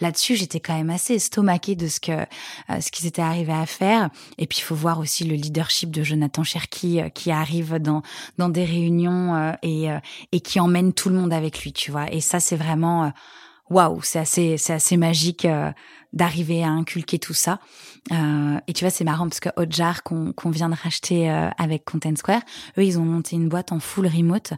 [0.00, 2.26] là-dessus, j'étais quand même assez estomaquée de ce que
[2.70, 4.10] euh, ce qu'ils étaient arrivés à faire.
[4.38, 8.02] Et puis il faut voir aussi le leadership de Jonathan Cherki euh, qui arrive dans
[8.38, 9.88] dans des réunions euh, et
[10.32, 12.12] et qui emmène tout le monde avec lui, tu vois.
[12.12, 13.12] Et ça, c'est vraiment
[13.68, 15.46] waouh, c'est assez c'est assez magique
[16.12, 17.60] d'arriver à inculquer tout ça.
[18.12, 21.48] Euh, et tu vois, c'est marrant parce que Hotjar qu'on qu'on vient de racheter euh,
[21.58, 22.42] avec Content Square,
[22.78, 24.54] eux, ils ont monté une boîte en full remote.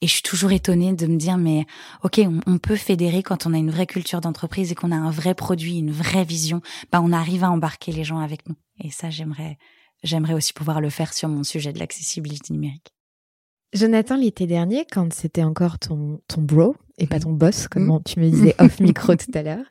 [0.00, 1.66] Et je suis toujours étonnée de me dire, mais
[2.02, 4.96] ok, on, on peut fédérer quand on a une vraie culture d'entreprise et qu'on a
[4.96, 6.62] un vrai produit, une vraie vision.
[6.92, 8.56] Bah, on arrive à embarquer les gens avec nous.
[8.80, 9.58] Et ça, j'aimerais,
[10.04, 12.94] j'aimerais aussi pouvoir le faire sur mon sujet de l'accessibilité numérique.
[13.72, 18.02] Jonathan, l'été dernier, quand c'était encore ton, ton bro et pas ton boss, comme mm.
[18.04, 19.64] tu me disais off micro tout à l'heure,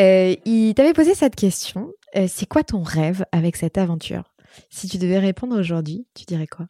[0.00, 1.92] euh, il t'avait posé cette question.
[2.16, 4.32] Euh, c'est quoi ton rêve avec cette aventure?
[4.70, 6.66] Si tu devais répondre aujourd'hui, tu dirais quoi?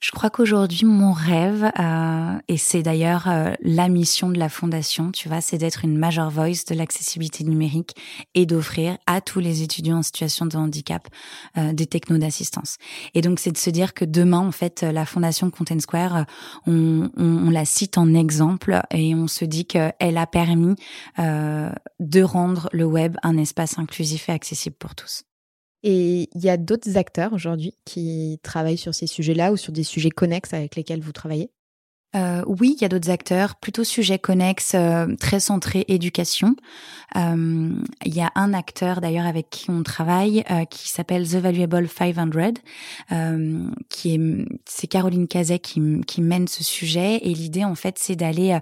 [0.00, 5.10] Je crois qu'aujourd'hui, mon rêve, euh, et c'est d'ailleurs euh, la mission de la fondation,
[5.10, 7.96] tu vois, c'est d'être une major voice de l'accessibilité numérique
[8.34, 11.08] et d'offrir à tous les étudiants en situation de handicap
[11.56, 12.76] euh, des technos d'assistance.
[13.14, 16.26] Et donc, c'est de se dire que demain, en fait, la fondation Content Square,
[16.66, 20.76] on, on, on la cite en exemple et on se dit qu'elle a permis
[21.18, 25.27] de rendre le web un espace inclusif et accessible pour tous.
[25.82, 29.84] Et il y a d'autres acteurs aujourd'hui qui travaillent sur ces sujets-là ou sur des
[29.84, 31.50] sujets connexes avec lesquels vous travaillez?
[32.16, 36.56] Euh, oui, il y a d'autres acteurs, plutôt sujets connexes, euh, très centrés éducation.
[37.16, 41.34] Euh, il y a un acteur d'ailleurs avec qui on travaille euh, qui s'appelle The
[41.34, 42.30] Valuable 500,
[43.12, 44.20] euh, qui est
[44.64, 48.58] c'est Caroline Cazet qui, qui mène ce sujet et l'idée en fait c'est d'aller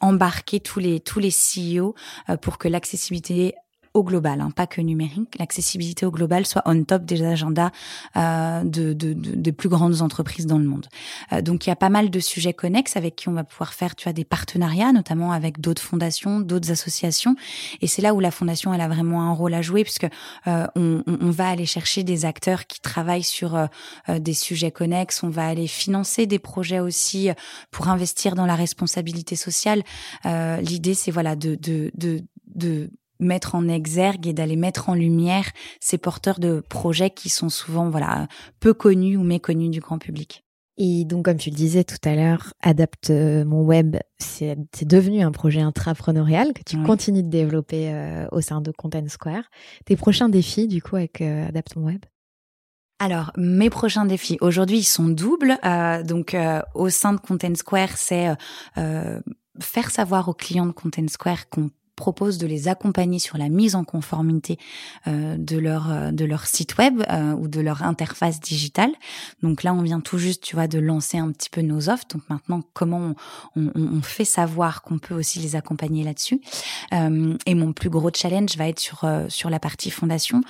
[0.00, 1.94] embarquer tous les tous les CEO
[2.40, 3.54] pour que l'accessibilité
[3.94, 7.70] au global, hein, pas que numérique, l'accessibilité au global soit on top des agendas
[8.16, 10.86] euh, de, de, de, des plus grandes entreprises dans le monde.
[11.32, 13.74] Euh, donc il y a pas mal de sujets connexes avec qui on va pouvoir
[13.74, 17.36] faire, tu vois, des partenariats, notamment avec d'autres fondations, d'autres associations.
[17.80, 20.08] Et c'est là où la fondation elle a vraiment un rôle à jouer puisque
[20.46, 23.66] euh, on, on, va aller chercher des acteurs qui travaillent sur euh,
[24.08, 25.22] euh, des sujets connexes.
[25.22, 27.30] On va aller financer des projets aussi
[27.70, 29.82] pour investir dans la responsabilité sociale.
[30.24, 32.22] L'idée c'est voilà de, de, de,
[32.54, 32.90] de
[33.22, 37.88] mettre en exergue et d'aller mettre en lumière ces porteurs de projets qui sont souvent
[37.90, 38.28] voilà
[38.60, 40.44] peu connus ou méconnus du grand public.
[40.78, 45.20] Et donc, comme tu le disais tout à l'heure, Adapte euh, mon web, c'est devenu
[45.20, 49.44] un projet intrapreneurial que tu continues de développer euh, au sein de Content Square.
[49.84, 52.04] Tes prochains défis, du coup, avec euh, Adapte mon web?
[52.98, 55.58] Alors, mes prochains défis, aujourd'hui, ils sont doubles.
[56.04, 56.36] donc,
[56.74, 58.28] au sein de Content Square, c'est
[59.60, 63.74] faire savoir aux clients de Content Square qu'on propose de les accompagner sur la mise
[63.74, 64.58] en conformité
[65.06, 68.90] euh, de leur euh, de leur site web euh, ou de leur interface digitale.
[69.42, 72.06] Donc là, on vient tout juste, tu vois, de lancer un petit peu nos offres.
[72.10, 73.14] Donc maintenant, comment
[73.56, 76.40] on, on, on fait savoir qu'on peut aussi les accompagner là-dessus.
[76.94, 80.42] Euh, et mon plus gros challenge va être sur euh, sur la partie fondation.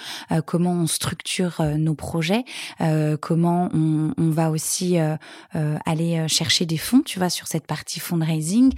[0.46, 2.44] comment on structure nos projets,
[3.20, 4.96] comment on, on, va aussi
[5.50, 8.72] aller chercher des fonds, tu vois, sur cette partie fundraising.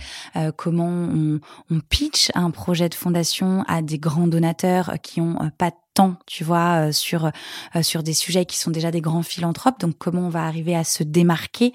[0.57, 5.51] comment on, on pitch un projet de fondation à des grands donateurs qui ont euh,
[5.59, 9.03] pas de temps, tu vois, euh, sur euh, sur des sujets qui sont déjà des
[9.03, 9.81] grands philanthropes.
[9.81, 11.73] Donc comment on va arriver à se démarquer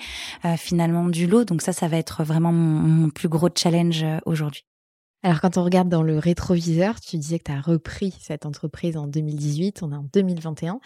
[0.57, 1.43] finalement du lot?
[1.43, 4.63] Donc ça, ça va être vraiment mon, plus gros challenge aujourd'hui.
[5.21, 8.95] Alors quand on regarde dans le rétroviseur, tu disais que tu as repris cette entreprise
[8.95, 10.79] en 2018, on est en 2021.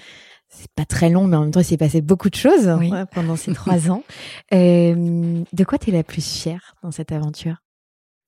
[0.49, 2.75] C'est pas très long, mais en même temps, il s'est passé beaucoup de choses
[3.11, 4.03] pendant ces trois ans.
[4.51, 7.62] de quoi tu es la plus fière dans cette aventure?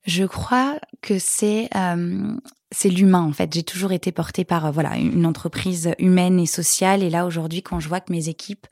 [0.06, 2.36] Je crois que c'est euh,
[2.72, 3.54] c'est l'humain en fait.
[3.54, 7.04] J'ai toujours été portée par euh, voilà une entreprise humaine et sociale.
[7.04, 8.68] Et là aujourd'hui, quand je vois que mes équipes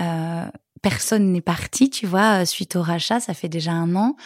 [0.00, 0.46] euh,
[0.82, 4.16] personne n'est parti, tu vois, suite au rachat, ça fait déjà un an.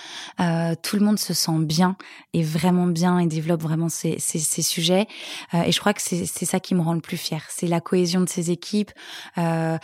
[0.40, 1.96] Euh, tout le monde se sent bien
[2.32, 5.06] et vraiment bien et développe vraiment ces, ces, ces sujets.
[5.52, 7.44] Euh, et je crois que c'est ça qui me rend le plus fier.
[7.50, 8.90] C'est la cohésion de ces équipes,
[9.36, 9.76] euh,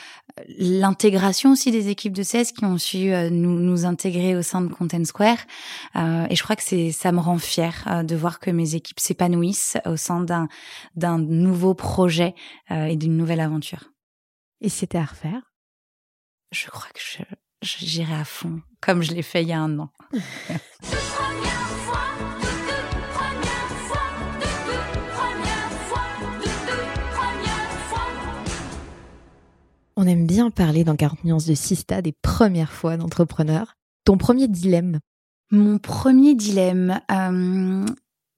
[0.58, 4.60] l'intégration aussi des équipes de CS qui ont su euh, nous, nous intégrer au sein
[4.60, 5.38] de Content Square.
[5.96, 8.74] Euh, et je crois que c'est ça me rend fier euh, de voir que mes
[8.74, 10.48] équipes s'épanouissent au sein d'un
[10.96, 12.34] d'un nouveau projet
[12.70, 13.90] et d'une nouvelle aventure.
[14.60, 15.52] Et c'était à refaire?
[16.50, 17.22] Je crois que je,
[17.62, 19.90] j'irai à fond, comme je l'ai fait il y a un an.
[29.96, 33.74] On aime bien parler dans 40 nuances de Sista des premières fois d'entrepreneur.
[34.05, 35.00] Ton premier dilemme?
[35.50, 37.85] Mon premier dilemme, euh,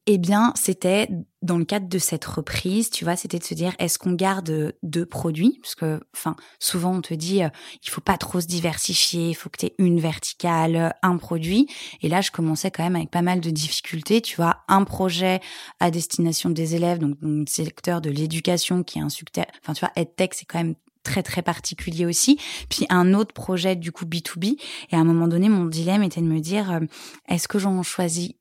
[0.06, 1.08] eh bien, c'était
[1.42, 4.74] dans le cadre de cette reprise, tu vois, c'était de se dire est-ce qu'on garde
[4.82, 5.60] deux produits?
[5.62, 7.48] Parce que enfin, souvent on te dit euh,
[7.84, 11.68] il faut pas trop se diversifier, il faut que tu aies une verticale, un produit.
[12.02, 15.40] Et là je commençais quand même avec pas mal de difficultés, tu vois, un projet
[15.78, 19.80] à destination des élèves donc, le secteur de l'éducation qui est un succès enfin tu
[19.80, 22.40] vois EdTech c'est quand même très très particulier aussi.
[22.68, 24.56] Puis un autre projet du coup B2B.
[24.90, 26.80] Et à un moment donné, mon dilemme était de me dire, euh,
[27.28, 28.32] est-ce que j'en choisis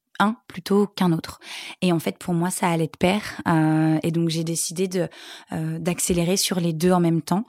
[0.47, 1.39] plutôt qu'un autre.
[1.81, 3.41] Et en fait, pour moi, ça allait de pair.
[3.47, 5.07] Euh, et donc, j'ai décidé de
[5.51, 7.45] euh, d'accélérer sur les deux en même temps,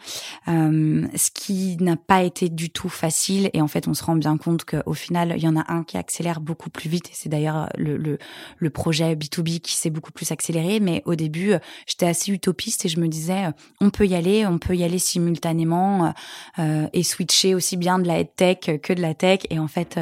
[0.49, 3.51] euh, ce qui n'a pas été du tout facile.
[3.53, 5.85] Et en fait, on se rend bien compte qu'au final, il y en a un
[5.85, 7.11] qui accélère beaucoup plus vite.
[7.13, 8.19] C'est d'ailleurs le, le,
[8.59, 10.81] le, projet B2B qui s'est beaucoup plus accéléré.
[10.81, 11.55] Mais au début,
[11.87, 13.45] j'étais assez utopiste et je me disais,
[13.81, 16.13] on peut y aller, on peut y aller simultanément
[16.59, 19.41] et switcher aussi bien de la tech que de la tech.
[19.51, 19.99] Et en fait,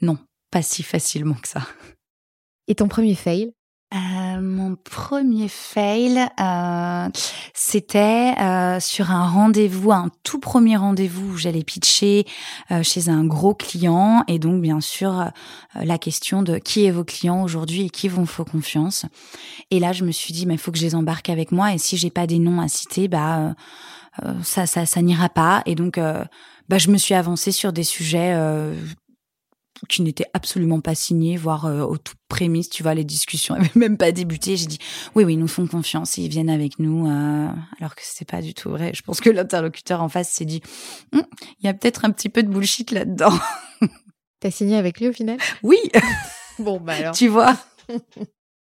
[0.00, 0.18] non,
[0.50, 1.66] pas si facilement que ça.
[2.68, 3.52] Et ton premier fail?
[3.92, 7.08] Euh, mon premier fail, euh,
[7.52, 12.24] c'était euh, sur un rendez-vous, un tout premier rendez-vous où j'allais pitcher
[12.70, 15.24] euh, chez un gros client et donc bien sûr euh,
[15.74, 19.06] la question de qui est vos clients aujourd'hui et qui vont faire confiance.
[19.72, 21.74] Et là je me suis dit mais il faut que je les embarque avec moi
[21.74, 23.56] et si j'ai pas des noms à citer bah
[24.44, 25.98] ça ça ça n'ira pas et donc
[26.68, 28.36] bah je me suis avancée sur des sujets
[29.88, 33.70] qui n'était absolument pas signé, voire euh, au tout prémisse, tu vois, les discussions n'avaient
[33.74, 34.56] même pas débuté.
[34.56, 34.78] J'ai dit
[35.14, 38.42] oui, oui, ils nous font confiance, ils viennent avec nous, euh, alors que c'est pas
[38.42, 38.92] du tout vrai.
[38.94, 40.60] Je pense que l'interlocuteur en face s'est dit,
[41.12, 41.22] hum,
[41.60, 43.32] il y a peut-être un petit peu de bullshit là-dedans.
[44.40, 45.38] T'as signé avec lui au final?
[45.62, 45.78] Oui.
[46.58, 47.14] bon bah alors.
[47.14, 47.56] Tu vois.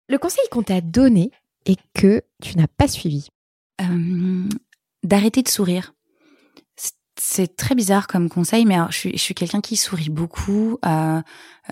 [0.08, 1.30] Le conseil qu'on t'a donné
[1.66, 3.28] et que tu n'as pas suivi.
[3.80, 4.48] Euh,
[5.02, 5.94] d'arrêter de sourire
[7.26, 10.78] c'est très bizarre comme conseil, mais je suis, je suis quelqu'un qui sourit beaucoup.
[10.84, 11.22] Euh,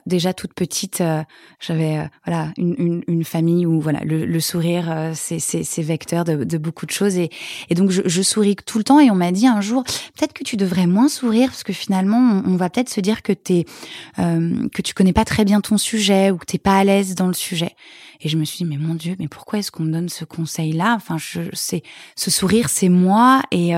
[0.07, 1.23] déjà toute petite, euh,
[1.61, 5.83] j'avais euh, voilà une, une, une, famille où voilà le, le sourire euh, c'est c'est
[5.83, 7.17] vecteur de, de, beaucoup de choses.
[7.17, 7.31] Et,
[7.69, 10.33] et donc je, je, souris tout le temps et on m'a dit un jour peut-être
[10.33, 13.67] que tu devrais moins sourire parce que finalement on, va peut-être se dire que t'es
[14.17, 17.27] que tu connais pas très bien ton sujet ou que t'es pas à l'aise dans
[17.27, 17.75] le sujet.
[18.21, 20.25] Et je me suis dit mais mon dieu mais pourquoi est-ce qu'on me donne ce
[20.25, 21.83] conseil là enfin je c'est
[22.17, 23.75] ce sourire c'est moi et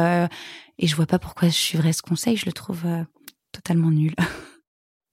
[0.79, 2.85] et je vois pas pourquoi je suivrais ce conseil je le trouve
[3.53, 4.15] totalement nul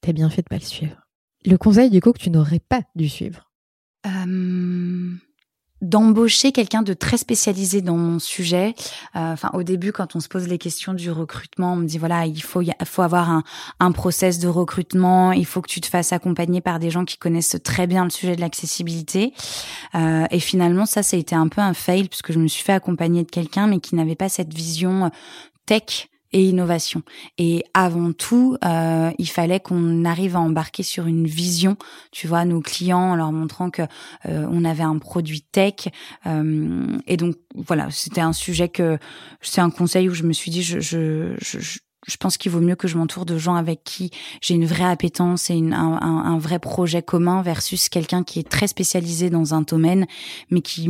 [0.02, 0.98] T'as bien fait de pas le suivre.
[1.46, 3.52] Le conseil du coup que tu n'aurais pas dû suivre
[4.08, 5.16] euh,
[5.82, 8.76] D'embaucher quelqu'un de très spécialisé dans mon sujet.
[9.16, 11.98] Euh, enfin, au début, quand on se pose les questions du recrutement, on me dit
[11.98, 13.44] voilà, il faut, il faut avoir un,
[13.80, 15.32] un process de recrutement.
[15.32, 18.12] Il faut que tu te fasses accompagner par des gens qui connaissent très bien le
[18.12, 19.34] sujet de l'accessibilité.
[19.96, 22.64] Euh, et finalement, ça, ça a été un peu un fail puisque je me suis
[22.64, 25.10] fait accompagner de quelqu'un, mais qui n'avait pas cette vision
[25.72, 27.02] tech et innovation.
[27.38, 31.78] Et avant tout, euh, il fallait qu'on arrive à embarquer sur une vision,
[32.12, 33.84] tu vois, nos clients, en leur montrant que
[34.26, 35.88] euh, on avait un produit tech.
[36.26, 38.98] Euh, et donc voilà, c'était un sujet que
[39.40, 42.60] c'est un conseil où je me suis dit, je, je, je, je pense qu'il vaut
[42.60, 44.12] mieux que je m'entoure de gens avec qui
[44.42, 48.50] j'ai une vraie appétence et une, un, un, vrai projet commun versus quelqu'un qui est
[48.50, 50.06] très spécialisé dans un domaine,
[50.50, 50.90] mais qui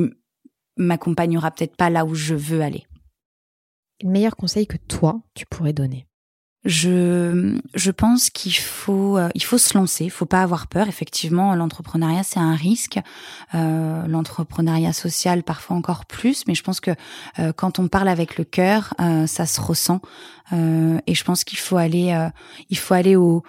[0.75, 2.85] m'accompagnera peut-être pas là où je veux aller
[4.03, 6.07] le meilleur conseil que toi, tu pourrais donner
[6.63, 10.05] je, je pense qu'il faut, euh, il faut se lancer.
[10.05, 10.87] Il faut pas avoir peur.
[10.87, 12.99] Effectivement, l'entrepreneuriat c'est un risque.
[13.55, 16.45] Euh, l'entrepreneuriat social parfois encore plus.
[16.47, 16.91] Mais je pense que
[17.39, 20.01] euh, quand on parle avec le cœur, euh, ça se ressent.
[20.51, 22.13] et je pense qu'il faut aller,
[22.69, 23.41] il faut aller au,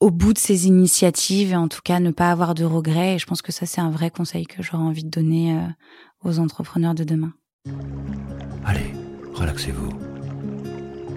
[0.00, 3.14] au bout de ces initiatives et en tout cas ne pas avoir de regrets.
[3.14, 5.58] Et je pense que ça c'est un vrai conseil que j'aurais envie de donner
[6.22, 7.32] aux entrepreneurs de demain.
[8.66, 8.92] Allez
[9.36, 9.90] relaxez-vous.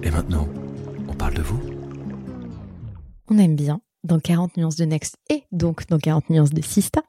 [0.03, 0.47] Et maintenant,
[1.07, 1.59] on parle de vous
[3.30, 7.01] On aime bien, dans 40 nuances de Next et donc dans 40 nuances de Sista,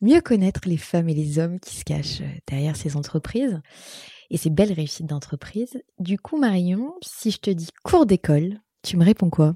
[0.00, 3.60] mieux connaître les femmes et les hommes qui se cachent derrière ces entreprises
[4.30, 5.80] et ces belles réussites d'entreprise.
[6.00, 9.54] Du coup, Marion, si je te dis cours d'école, tu me réponds quoi?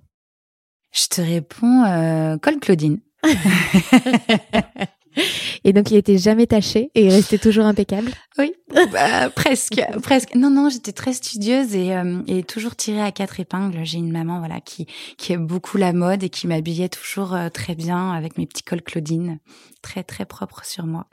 [0.93, 3.01] Je te réponds euh, Col Claudine.
[5.65, 8.53] Et donc, il était jamais taché et il restait toujours impeccable Oui,
[8.93, 10.35] bah, presque, presque.
[10.35, 13.81] Non, non, j'étais très studieuse et, euh, et toujours tirée à quatre épingles.
[13.85, 14.87] J'ai une maman, voilà, qui,
[15.19, 18.63] qui aime beaucoup la mode et qui m'habillait toujours euh, très bien avec mes petits
[18.63, 19.39] cols Claudine,
[19.83, 21.07] très, très propres sur moi.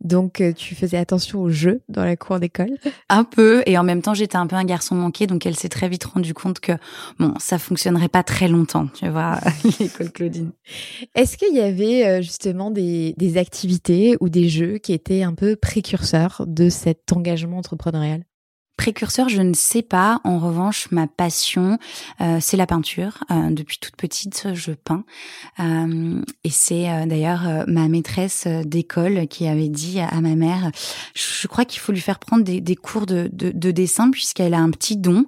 [0.00, 2.76] Donc, euh, tu faisais attention aux jeux dans la cour d'école?
[3.08, 3.62] Un peu.
[3.66, 5.26] Et en même temps, j'étais un peu un garçon manqué.
[5.26, 6.72] Donc, elle s'est très vite rendue compte que,
[7.18, 9.38] bon, ça fonctionnerait pas très longtemps, tu vois,
[9.80, 10.52] l'école Claudine.
[11.14, 15.56] Est-ce qu'il y avait justement des, des activités ou des jeux qui étaient un peu
[15.56, 18.24] précurseurs de cet engagement entrepreneurial?
[18.78, 20.20] Précurseur, je ne sais pas.
[20.22, 21.78] En revanche, ma passion,
[22.20, 23.24] euh, c'est la peinture.
[23.30, 25.04] Euh, depuis toute petite, je peins.
[25.58, 30.70] Euh, et c'est euh, d'ailleurs euh, ma maîtresse d'école qui avait dit à, ma mère,
[31.14, 34.60] je, crois qu'il faut lui faire prendre des, cours de, de, de dessin puisqu'elle a
[34.60, 35.24] un petit don.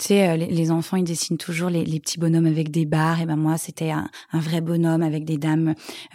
[0.00, 3.20] Tu sais, les, enfants, ils dessinent toujours les, petits bonhommes avec des barres.
[3.20, 5.74] Et ben moi, c'était un, un, vrai bonhomme avec des dames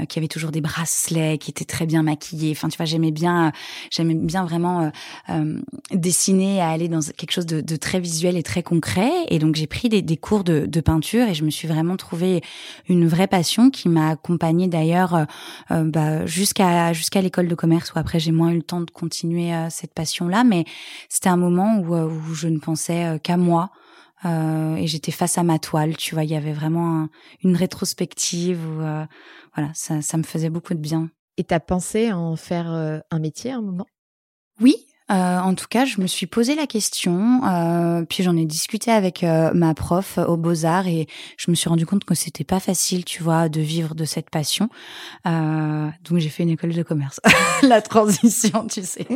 [0.09, 2.51] qui avaient toujours des bracelets, qui étaient très bien maquillées.
[2.51, 3.53] Enfin, tu vois, j'aimais bien,
[3.89, 4.91] j'aimais bien vraiment
[5.91, 9.11] dessiner aller dans quelque chose de, de, très visuel et très concret.
[9.29, 11.95] Et donc j'ai pris des, des cours de, de, peinture et je me suis vraiment
[11.97, 12.41] trouvé
[12.89, 15.25] une vraie passion qui m'a accompagnée d'ailleurs euh,
[15.71, 18.91] euh, bah, jusqu'à jusqu'à l'école de commerce où après j'ai moins eu le temps de
[18.91, 20.43] continuer euh, cette passion-là.
[20.43, 20.65] Mais
[21.09, 23.71] c'était un moment où, où je ne pensais qu'à moi.
[24.25, 27.09] Euh, et j'étais face à ma toile, tu vois, il y avait vraiment
[27.43, 31.09] une rétrospective où, voilà, ça, ça me faisait beaucoup de bien.
[31.35, 33.85] Et t'as pensé à en faire un métier à un moment?
[34.61, 34.75] Oui,
[35.13, 38.89] euh, en tout cas, je me suis posé la question, euh, puis j'en ai discuté
[38.89, 41.07] avec euh, ma prof aux Beaux Arts et
[41.37, 44.31] je me suis rendu compte que c'était pas facile, tu vois, de vivre de cette
[44.31, 44.69] passion.
[45.25, 47.19] donc j'ai fait une école de commerce.
[47.61, 49.07] la transition, tu sais.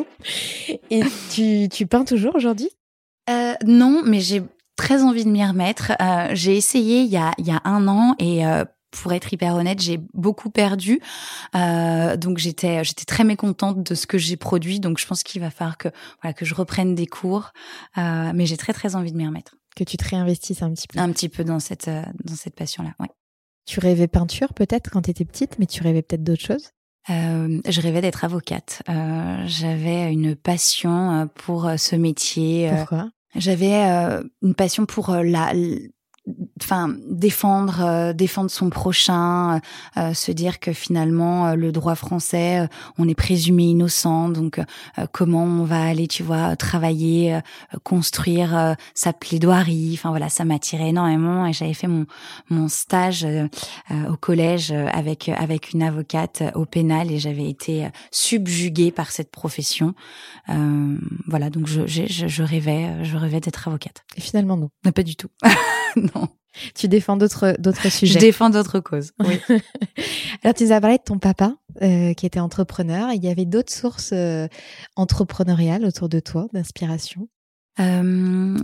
[0.92, 1.02] Et
[1.34, 2.70] tu, tu peins toujours aujourd'hui?
[3.66, 4.44] Non, mais j'ai
[4.76, 5.94] très envie de m'y remettre.
[6.34, 8.44] j'ai essayé il y a, il y a un an et
[9.02, 11.00] pour être hyper honnête, j'ai beaucoup perdu.
[11.56, 14.80] Euh, donc j'étais j'étais très mécontente de ce que j'ai produit.
[14.80, 15.90] Donc je pense qu'il va falloir que
[16.22, 17.52] voilà que je reprenne des cours.
[17.98, 19.56] Euh, mais j'ai très très envie de m'y remettre.
[19.76, 21.00] Que tu te réinvestisses un petit peu.
[21.00, 22.94] Un petit peu dans cette euh, dans cette passion là.
[23.00, 23.10] Ouais.
[23.66, 26.72] Tu rêvais peinture peut-être quand tu étais petite, mais tu rêvais peut-être d'autres choses?
[27.10, 28.82] Euh, je rêvais d'être avocate.
[28.90, 32.70] Euh, J'avais une passion euh, pour ce métier.
[32.76, 33.10] Pourquoi?
[33.36, 33.84] J'avais
[34.42, 35.54] une passion pour la
[36.62, 39.60] enfin défendre euh, défendre son prochain euh,
[39.98, 42.68] euh, se dire que finalement le droit français
[42.98, 44.60] on est présumé innocent donc
[45.12, 47.40] comment on va aller tu vois travailler
[47.84, 49.92] construire sa plaidoirie.
[49.94, 52.06] Enfin voilà ça m'attirait énormément et j'avais fait mon
[52.50, 53.26] mon stage
[53.92, 59.94] au collège avec avec une avocate au pénal et j'avais été subjuguée par cette profession.
[61.28, 64.04] Voilà donc je, je je rêvais je rêvais d'être avocate.
[64.16, 65.30] Et finalement non pas du tout.
[65.96, 66.17] Non
[66.76, 68.14] tu défends d'autres d'autres sujets.
[68.14, 69.12] Je défends d'autres causes.
[69.20, 69.40] Oui.
[70.44, 73.12] Alors tu nous as parlé de ton papa euh, qui était entrepreneur.
[73.14, 74.48] Il y avait d'autres sources euh,
[74.96, 77.28] entrepreneuriales autour de toi d'inspiration?
[77.80, 78.58] Euh,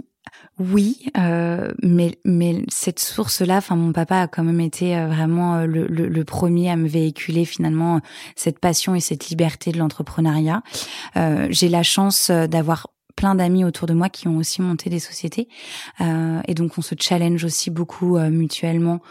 [0.59, 5.55] oui, euh, mais mais cette source-là, enfin mon papa a quand même été euh, vraiment
[5.55, 8.01] euh, le, le, le, premier à me véhiculer finalement
[8.35, 10.61] cette passion et cette liberté de l'entrepreneuriat.
[11.17, 14.99] Euh, J'ai la chance d'avoir plein d'amis autour de moi qui ont aussi monté des
[14.99, 15.47] sociétés.
[16.01, 19.01] Euh, et donc on se challenge aussi beaucoup euh, mutuellement.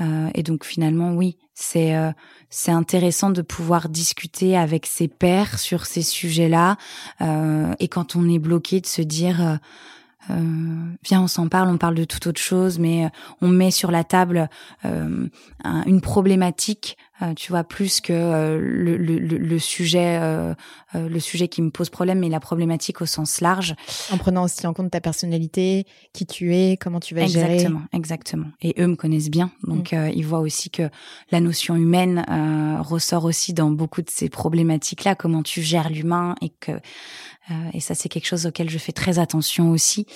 [0.00, 2.12] Euh, et donc finalement oui c'est euh,
[2.50, 6.76] c'est intéressant de pouvoir discuter avec ses pairs sur ces sujets-là.
[7.20, 9.58] Euh, et quand on est bloqué de se dire
[10.28, 13.08] viens on s'en parle on parle de toute autre chose mais
[13.40, 14.50] on met sur la table
[14.84, 20.54] une problématique euh, tu vois plus que euh, le, le, le, sujet euh,
[20.94, 23.74] le sujet qui me pose problème mais la problématique au sens large.
[24.12, 27.54] En prenant aussi en compte ta personnalité qui tu es comment tu vas exactement, gérer.
[27.54, 28.46] Exactement exactement.
[28.62, 29.50] Et eux me connaissent bien.
[29.64, 30.10] Donc mm.
[30.14, 30.88] ils voient aussi que
[31.30, 32.24] la notion humaine
[32.80, 36.72] ressort aussi dans beaucoup de ces problématiques là comment tu gères l'humain et que
[37.72, 40.06] et ça c'est quelque chose auquel je fais très attention aussi.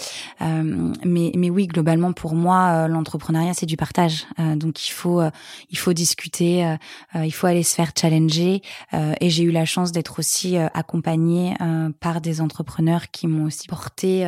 [0.40, 4.26] Mais mais oui globalement pour moi l'entrepreneuriat c'est du partage.
[4.38, 5.22] Donc il faut
[5.70, 6.76] il faut discuter euh,
[7.14, 8.62] il faut aller se faire challenger.
[8.95, 11.55] Euh, et j'ai eu la chance d'être aussi euh, accompagnée
[12.01, 14.22] par des entrepreneurs qui m'ont aussi porté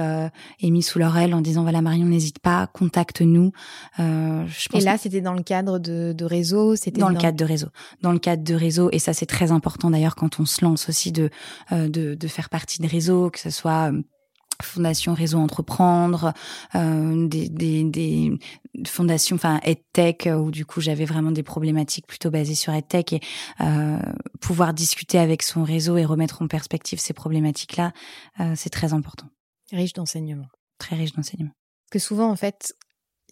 [0.60, 3.52] et mis sous leur aile en disant voilà Marion n'hésite pas, contacte-nous.
[3.98, 7.68] et là c'était dans le cadre de, de réseau, c'était dans, le cadre de réseau,
[8.02, 8.88] dans le cadre de réseau.
[8.92, 11.30] Et ça c'est très important d'ailleurs quand on se lance aussi de
[11.70, 13.92] de, de faire partie de réseau, que ce soit
[14.62, 16.32] Fondation Réseau Entreprendre,
[16.74, 18.38] euh, des, des, des,
[18.86, 23.20] fondations, enfin EdTech, où du coup j'avais vraiment des problématiques plutôt basées sur EdTech et
[23.60, 23.98] euh,
[24.40, 27.92] pouvoir discuter avec son réseau et remettre en perspective ces problématiques-là,
[28.40, 29.26] euh, c'est très important.
[29.72, 30.46] Riche d'enseignement.
[30.78, 31.52] Très riche d'enseignement.
[31.90, 32.74] Que souvent, en fait,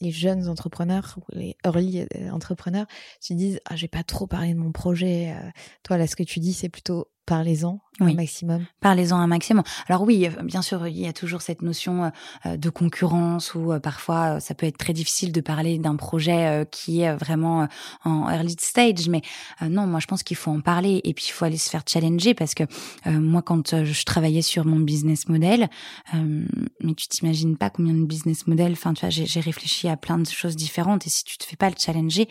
[0.00, 2.86] les jeunes entrepreneurs, les early euh, entrepreneurs,
[3.20, 5.34] se disent ah j'ai pas trop parlé de mon projet.
[5.36, 5.50] Euh.
[5.84, 8.66] Toi là, ce que tu dis, c'est plutôt parlez-en un maximum.
[8.80, 9.62] Parlez-en un maximum.
[9.86, 12.10] Alors oui, euh, bien sûr, il y a toujours cette notion
[12.44, 17.14] de concurrence où parfois ça peut être très difficile de parler d'un projet qui est
[17.14, 17.68] vraiment
[18.04, 19.08] en early stage.
[19.08, 19.22] Mais
[19.60, 21.82] non, moi je pense qu'il faut en parler et puis il faut aller se faire
[21.86, 22.64] challenger parce que
[23.08, 25.68] moi quand je travaillais sur mon business model,
[26.12, 28.72] mais tu t'imagines pas combien de business model.
[28.72, 31.56] Enfin, tu vois, j'ai réfléchi à plein de choses différentes et si tu te fais
[31.56, 32.28] pas le challenger,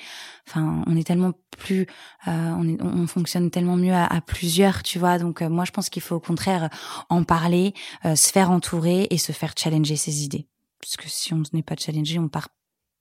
[0.48, 1.88] enfin, on est tellement plus,
[2.26, 5.18] on, est, on fonctionne tellement mieux à, à plusieurs, tu vois.
[5.20, 6.70] Donc moi je pense qu'il faut au contraire
[7.10, 7.74] en parler,
[8.06, 10.48] euh, se faire entourer et se faire challenger ses idées.
[10.80, 12.50] Parce que si on n'est pas challengé, on part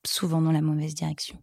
[0.07, 1.39] souvent dans la mauvaise direction.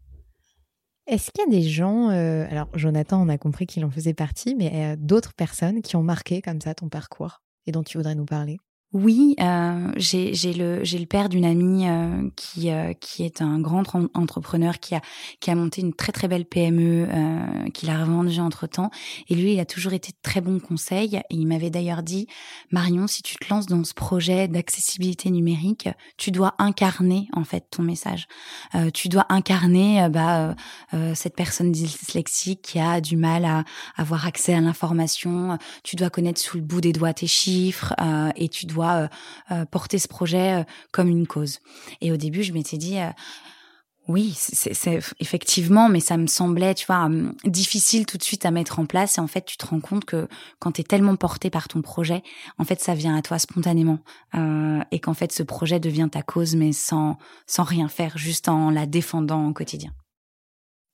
[1.07, 4.13] Est-ce qu'il y a des gens, euh, alors Jonathan, on a compris qu'il en faisait
[4.13, 7.97] partie, mais euh, d'autres personnes qui ont marqué comme ça ton parcours et dont tu
[7.97, 8.57] voudrais nous parler?
[8.93, 13.59] Oui, euh, j'ai le j'ai le père d'une amie euh, qui euh, qui est un
[13.59, 13.83] grand
[14.13, 15.01] entrepreneur qui a
[15.41, 18.89] qui a monté une très très belle PME euh, qu'il a revendue entre temps
[19.27, 22.27] et lui il a toujours été de très bon conseil et il m'avait d'ailleurs dit
[22.71, 27.65] Marion si tu te lances dans ce projet d'accessibilité numérique tu dois incarner en fait
[27.69, 28.25] ton message.
[28.73, 30.55] Euh, tu dois incarner bah
[31.13, 33.65] cette personne dyslexique qui a du mal à
[33.97, 35.57] avoir accès à l'information.
[35.83, 37.93] Tu dois connaître sous le bout des doigts tes chiffres
[38.35, 39.07] et tu dois euh,
[39.51, 41.59] euh, porter ce projet euh, comme une cause.
[42.01, 42.97] Et au début, je m'étais dit
[44.07, 48.51] oui, c'est effectivement, mais ça me semblait, tu vois, hum, difficile tout de suite à
[48.51, 49.17] mettre en place.
[49.17, 51.81] Et en fait, tu te rends compte que quand tu es tellement porté par ton
[51.81, 52.23] projet,
[52.57, 53.99] en fait, ça vient à toi spontanément,
[54.91, 57.17] et qu'en fait, ce projet devient ta cause, mais sans
[57.47, 59.91] sans rien faire, juste en la défendant au quotidien.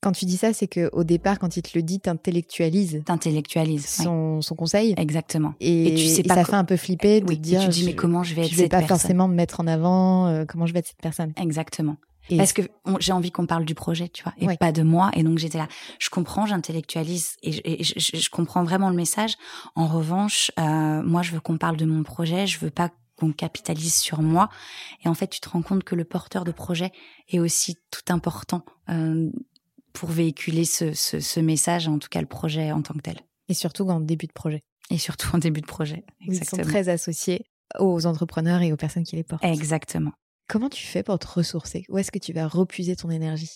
[0.04, 3.00] Quand tu dis ça, c'est que au départ, quand il te le dit, t'intellectualises.
[3.06, 3.86] T'intellectualises.
[3.86, 4.92] Son, son conseil.
[4.98, 5.54] Exactement.
[5.60, 6.34] Et, tu sais pas.
[6.34, 7.60] ça fait un peu flipper de oui, dire.
[7.60, 9.66] tu te dis, mais comment je vais être Je vais pas forcément me mettre en
[9.66, 10.26] avant.
[10.26, 11.32] Euh, comment je vais être cette personne.
[11.40, 11.96] Exactement.
[12.36, 12.60] Parce que
[13.00, 15.10] j'ai envie qu'on parle du projet, tu vois, et pas de moi.
[15.14, 15.68] Et donc j'étais là.
[15.98, 19.36] Je comprends, j'intellectualise et, je, je, comprends vraiment le message.
[19.74, 22.46] En revanche, euh, moi, je veux qu'on parle de mon projet.
[22.46, 24.50] Je veux pas qu'on capitalise sur moi.
[25.02, 26.92] Et en fait, tu te rends compte que le porteur de projet
[27.28, 28.64] est aussi tout important.
[28.90, 29.30] Euh,
[29.94, 33.20] pour véhiculer ce, ce, ce, message, en tout cas le projet en tant que tel.
[33.48, 34.62] Et surtout en début de projet.
[34.90, 36.04] Et surtout en début de projet.
[36.20, 36.62] Exactement.
[36.62, 37.46] Ils sont très associés
[37.78, 39.44] aux entrepreneurs et aux personnes qui les portent.
[39.44, 40.12] Exactement.
[40.48, 41.84] Comment tu fais pour te ressourcer?
[41.88, 43.50] Où est-ce que tu vas repuiser ton énergie?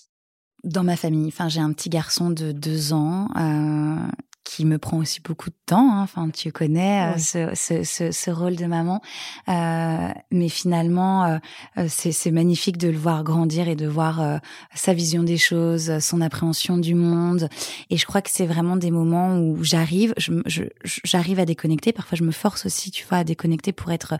[0.64, 1.28] Dans ma famille.
[1.28, 3.28] Enfin, j'ai un petit garçon de deux ans.
[3.36, 4.09] Euh,
[4.49, 5.92] qui me prend aussi beaucoup de temps.
[5.92, 6.03] Hein.
[6.03, 9.03] Enfin, tu connais euh, ce, ce, ce, ce, rôle de maman,
[9.51, 11.38] euh, mais finalement, euh,
[11.76, 14.40] euh, c'est magnifique de le voir grandir et de voir
[14.74, 17.51] sa vision des choses, son appréhension du monde.
[17.90, 21.92] Et je crois que c'est vraiment des moments où j'arrive, j'arrive je, à déconnecter.
[21.92, 24.14] Parfois, je me force aussi, tu vois, à déconnecter pour être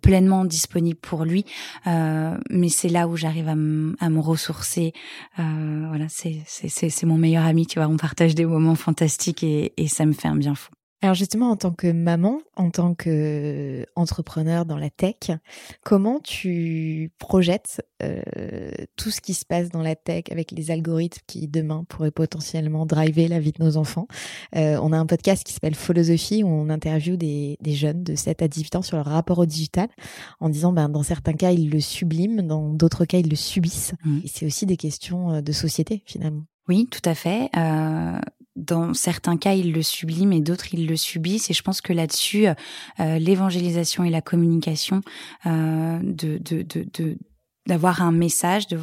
[0.00, 1.44] pleinement disponible pour lui.
[1.84, 4.94] mais c'est là où j'arrive à, à, me ressourcer.
[5.36, 7.66] voilà, c'est c'est mon meilleur ami.
[7.66, 10.70] Tu vois, on partage des moments fantastiques et et, ça me fait un bien fou.
[11.00, 15.30] Alors justement, en tant que maman, en tant que entrepreneur dans la tech,
[15.84, 18.20] comment tu projettes euh,
[18.96, 22.84] tout ce qui se passe dans la tech avec les algorithmes qui demain pourraient potentiellement
[22.84, 24.08] driver la vie de nos enfants?
[24.56, 28.16] Euh, On a un podcast qui s'appelle Philosophie où on interviewe des, des, jeunes de
[28.16, 29.86] 7 à 18 ans sur leur rapport au digital
[30.40, 33.94] en disant ben dans certains cas ils le subliment, dans d'autres cas ils le subissent.
[34.04, 34.18] Mmh.
[34.24, 36.42] Et c'est aussi des questions euh, de société finalement.
[36.68, 37.48] Oui, tout à fait.
[37.56, 38.18] Euh,
[38.58, 41.50] dans certains cas, ils le subliment et d'autres, ils le subissent.
[41.50, 45.00] Et je pense que là-dessus, euh, l'évangélisation et la communication,
[45.46, 47.16] euh, de, de, de,
[47.66, 48.80] d'avoir un message, de,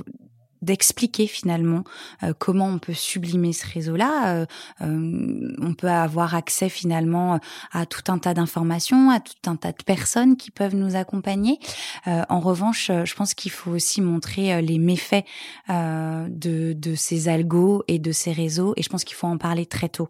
[0.65, 1.83] d'expliquer finalement
[2.23, 4.35] euh, comment on peut sublimer ce réseau-là.
[4.35, 4.45] Euh,
[4.81, 7.39] euh, on peut avoir accès finalement
[7.71, 11.59] à tout un tas d'informations, à tout un tas de personnes qui peuvent nous accompagner.
[12.05, 15.25] en revanche, je pense qu'il faut aussi montrer les méfaits
[15.69, 18.73] de, de ces algos et de ces réseaux.
[18.77, 20.07] Et je pense qu'il faut en parler très tôt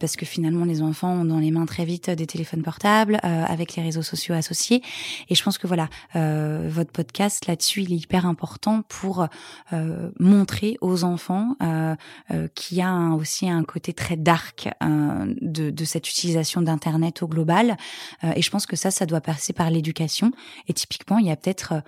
[0.00, 3.76] parce que finalement les enfants ont dans les mains très vite des téléphones portables avec
[3.76, 4.82] les réseaux sociaux associés.
[5.28, 9.28] Et je pense que voilà, votre podcast là-dessus, il est hyper important pour
[9.72, 9.83] euh,
[10.18, 11.94] montrer aux enfants euh,
[12.30, 17.28] euh, qu'il y a aussi un côté très dark de, de, cette utilisation d'internet au
[17.28, 17.76] global
[18.22, 20.32] et je pense que ça ça doit passer par l'éducation
[20.68, 21.82] et typiquement il y a peut-être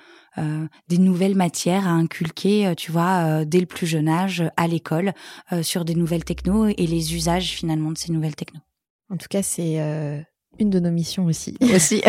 [0.89, 5.15] des nouvelles matières à inculquer, tu vois, dès le plus jeune âge à l'école
[5.63, 8.61] sur des nouvelles technos et les usages finalement de ces nouvelles technos.
[9.09, 9.79] En tout cas, c'est
[10.59, 11.57] une de nos missions aussi.
[11.75, 12.03] Aussi.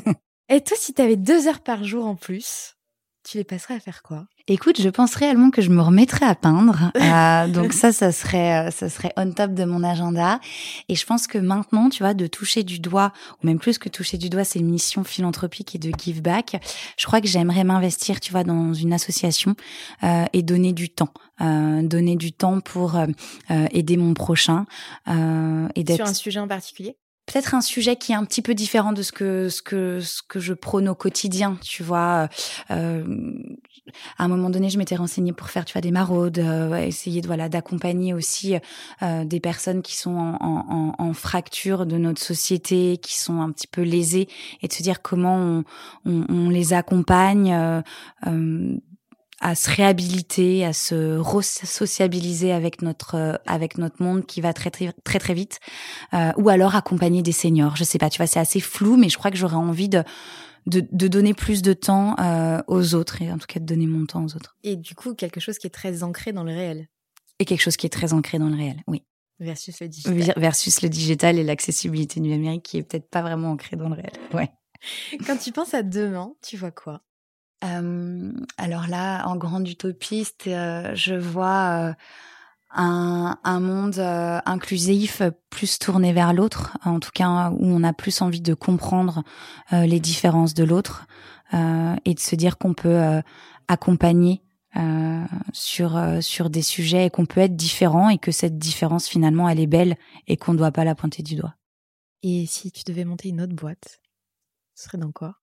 [0.48, 2.75] et toi, si tu avais deux heures par jour en plus,
[3.26, 4.26] tu les passerais à faire quoi?
[4.46, 6.92] Écoute, je pense réellement que je me remettrais à peindre.
[7.06, 10.40] Euh, donc ça, ça serait, euh, ça serait on top de mon agenda.
[10.88, 13.12] Et je pense que maintenant, tu vois, de toucher du doigt,
[13.42, 16.60] ou même plus que toucher du doigt, c'est une mission philanthropique et de give back.
[16.98, 19.54] Je crois que j'aimerais m'investir, tu vois, dans une association
[20.02, 23.06] euh, et donner du temps, euh, donner du temps pour euh,
[23.70, 24.66] aider mon prochain
[25.06, 26.96] et d'être sur un sujet en particulier?
[27.26, 30.22] Peut-être un sujet qui est un petit peu différent de ce que ce que ce
[30.22, 32.28] que je prône au quotidien tu vois
[32.70, 33.04] euh,
[34.18, 37.20] à un moment donné je m'étais renseignée pour faire tu vois des maraudes euh, essayer
[37.20, 38.56] de voilà d'accompagner aussi
[39.02, 43.50] euh, des personnes qui sont en, en, en, fracture de notre société qui sont un
[43.50, 44.28] petit peu lésées
[44.62, 45.64] et de se dire comment on,
[46.04, 47.82] on, on les accompagne euh,
[48.26, 48.76] euh
[49.40, 54.92] à se réhabiliter, à se sociabiliser avec notre avec notre monde qui va très très
[55.04, 55.60] très très vite,
[56.14, 57.76] euh, ou alors accompagner des seniors.
[57.76, 60.02] Je sais pas, tu vois, c'est assez flou, mais je crois que j'aurais envie de,
[60.66, 63.86] de, de donner plus de temps euh, aux autres et en tout cas de donner
[63.86, 64.56] mon temps aux autres.
[64.62, 66.88] Et du coup, quelque chose qui est très ancré dans le réel.
[67.38, 69.04] Et quelque chose qui est très ancré dans le réel, oui.
[69.38, 70.32] Versus le digital.
[70.38, 74.12] Versus le digital et l'accessibilité numérique qui est peut-être pas vraiment ancré dans le réel.
[74.32, 74.50] Ouais.
[75.26, 77.02] Quand tu penses à demain, tu vois quoi?
[77.64, 81.94] Euh, alors là, en grande utopiste, euh, je vois euh,
[82.70, 88.20] un, un, monde inclusif plus tourné vers l'autre, en tout cas où on a plus
[88.20, 89.22] envie de comprendre
[89.70, 91.06] les différences de l'autre
[91.52, 93.22] et de se dire qu'on peut
[93.68, 94.42] accompagner
[95.54, 99.60] sur sur des sujets et qu'on peut être différent et que cette différence finalement elle
[99.60, 99.96] est belle
[100.26, 101.54] et qu'on ne doit pas la pointer du doigt.
[102.22, 104.00] Et si tu devais monter une autre boîte,
[104.74, 105.38] ce serait dans quoi?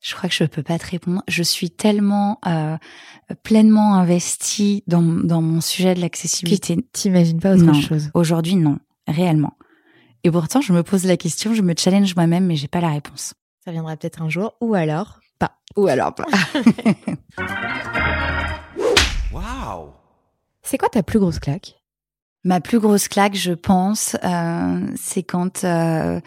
[0.00, 1.22] Je crois que je peux pas te répondre.
[1.28, 2.76] Je suis tellement euh,
[3.42, 6.78] pleinement investie dans, dans mon sujet de l'accessibilité.
[6.92, 7.74] T'imagines pas autre non.
[7.74, 9.56] chose Aujourd'hui, non, réellement.
[10.24, 12.90] Et pourtant, je me pose la question, je me challenge moi-même, mais j'ai pas la
[12.90, 13.34] réponse.
[13.64, 15.52] Ça viendra peut-être un jour, ou alors pas.
[15.76, 16.26] Ou alors pas.
[19.32, 19.90] Waouh
[20.62, 21.76] C'est quoi ta plus grosse claque?
[22.42, 26.20] Ma plus grosse claque, je pense, euh, c'est quand euh,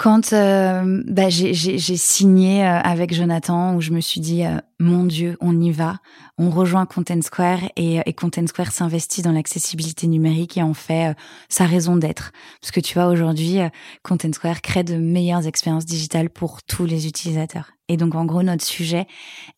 [0.00, 5.04] quand euh, bah, j'ai signé euh, avec Jonathan, où je me suis dit, euh, mon
[5.04, 5.98] Dieu, on y va,
[6.38, 11.14] on rejoint Content Square et, et Content Square s'investit dans l'accessibilité numérique et en fait
[11.50, 12.32] sa raison d'être.
[12.62, 13.58] Parce que tu vois, aujourd'hui,
[14.02, 17.72] Content Square crée de meilleures expériences digitales pour tous les utilisateurs.
[17.88, 19.06] Et donc, en gros, notre sujet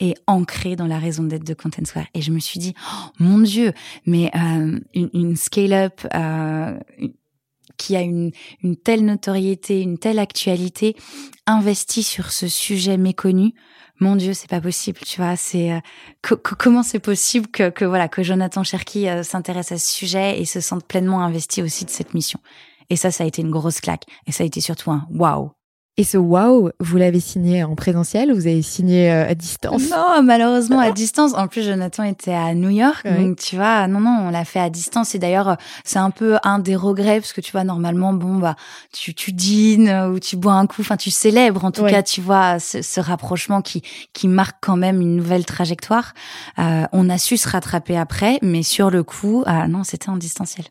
[0.01, 2.07] est ancré dans la raison d'être de Content Square.
[2.15, 3.75] Et je me suis dit, oh, mon Dieu,
[4.07, 6.01] mais une, une scale-up,
[7.77, 8.31] qui a une,
[8.63, 10.97] une telle notoriété, une telle actualité,
[11.47, 13.55] investit sur ce sujet méconnu,
[14.03, 15.37] mon Dieu, c'est pas possible, tu vois.
[15.37, 19.95] C'est euh, comment c'est possible que, que voilà que Jonathan Cherki euh, s'intéresse à ce
[19.95, 22.41] sujet et se sente pleinement investi aussi de cette mission.
[22.91, 24.05] Et ça, ça a été une grosse claque.
[24.27, 25.53] Et ça a été surtout un waouh.
[25.99, 29.91] Et ce wow, vous l'avez signé en présentiel ou vous avez signé euh, à distance?
[29.91, 31.35] Non, malheureusement à distance.
[31.35, 34.59] En plus, Jonathan était à New York, donc tu vois, non, non, on l'a fait
[34.59, 35.15] à distance.
[35.15, 38.57] Et d'ailleurs, c'est un peu un des regrets parce que tu vois, normalement, bon, bah,
[38.91, 42.23] tu, tu dînes ou tu bois un coup, enfin, tu célèbres en tout cas, tu
[42.23, 43.83] vois, ce, ce, rapprochement qui
[44.15, 46.15] qui marque quand même une nouvelle trajectoire.
[46.59, 50.17] Euh, on a su se rattraper après, mais sur le coup, euh, non, c'était en
[50.17, 50.65] distanciel.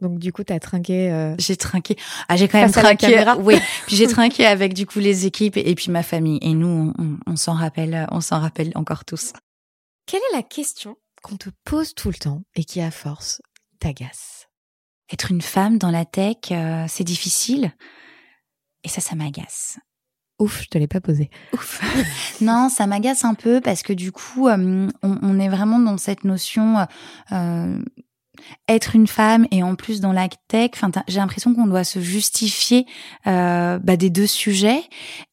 [0.00, 1.10] Donc du coup, tu as trinqué.
[1.10, 1.34] Euh...
[1.38, 1.96] J'ai trinqué.
[2.28, 3.24] Ah, j'ai quand même trinqué.
[3.38, 3.56] Oui.
[3.86, 6.38] Puis j'ai trinqué avec du coup les équipes et, puis ma famille.
[6.42, 9.32] Et nous, on, on s'en rappelle, on s'en rappelle encore tous.
[10.06, 13.42] Quelle est la question qu'on te pose tout le temps et qui, à force,
[13.78, 14.48] t'agace?
[15.12, 17.72] Être une femme dans la tech, euh, c'est difficile.
[18.84, 19.78] Et ça, ça m'agace.
[20.38, 21.30] Ouf, je te l'ai pas posé.
[21.52, 21.82] Ouf.
[22.40, 25.98] non, ça m'agace un peu parce que du coup, euh, on, on, est vraiment dans
[25.98, 26.86] cette notion
[27.32, 27.82] euh,
[28.68, 32.00] être une femme et en plus dans la tech, enfin, j'ai l'impression qu'on doit se
[32.00, 32.86] justifier
[33.26, 34.82] euh, bah, des deux sujets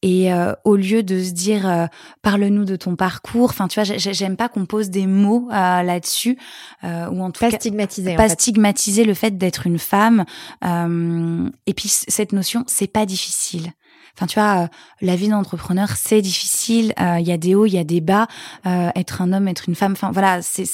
[0.02, 1.86] et euh, au lieu de se dire euh,
[2.22, 6.38] parle-nous de ton parcours, enfin tu vois, j'aime pas qu'on pose des mots euh, là-dessus
[6.84, 10.24] euh, ou en tout pas cas stigmatiser, pas stigmatiser le fait d'être une femme.
[10.62, 13.72] et puis cette notion, c'est pas difficile.
[14.16, 14.70] Enfin, tu vois,
[15.02, 16.94] la vie d'entrepreneur, c'est difficile.
[16.98, 18.28] Il y a des hauts, il y a des bas.
[18.64, 19.92] être un homme, être une femme.
[19.92, 20.64] Enfin, voilà, c'est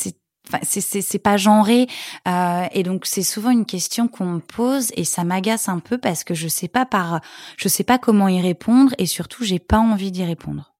[0.52, 1.86] Enfin, c'est pas genré
[2.28, 5.98] euh, et donc c'est souvent une question qu'on me pose et ça m'agace un peu
[5.98, 7.20] parce que je sais pas par
[7.56, 10.74] je sais pas comment y répondre et surtout j'ai pas envie d'y répondre.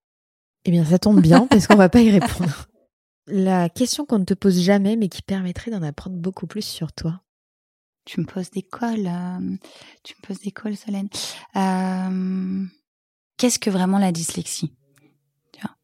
[0.65, 2.69] Eh bien ça tombe bien parce qu'on va pas y répondre.
[3.29, 6.93] La question qu'on ne te pose jamais mais qui permettrait d'en apprendre beaucoup plus sur
[6.93, 7.23] toi.
[8.05, 9.57] Tu me poses des cols, euh,
[10.03, 11.09] tu me poses des cols, Solène.
[11.55, 12.67] Euh,
[13.37, 14.73] Qu'est-ce que vraiment la dyslexie?
[15.53, 15.77] Tu, vois?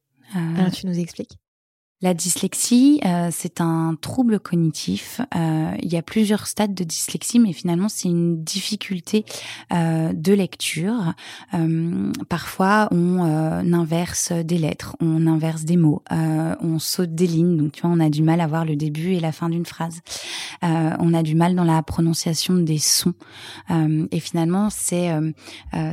[0.56, 1.38] Alors, tu nous expliques?
[2.00, 5.20] La dyslexie, euh, c'est un trouble cognitif.
[5.34, 9.24] Euh, il y a plusieurs stades de dyslexie, mais finalement, c'est une difficulté
[9.72, 11.14] euh, de lecture.
[12.28, 13.18] parfois, on
[13.72, 17.56] inverse des lettres, on inverse des mots, on saute des lignes.
[17.56, 19.66] Donc, tu vois, on a du mal à voir le début et la fin d'une
[19.66, 20.00] phrase.
[20.62, 23.14] on a du mal dans la prononciation des sons.
[23.70, 25.10] et finalement, c'est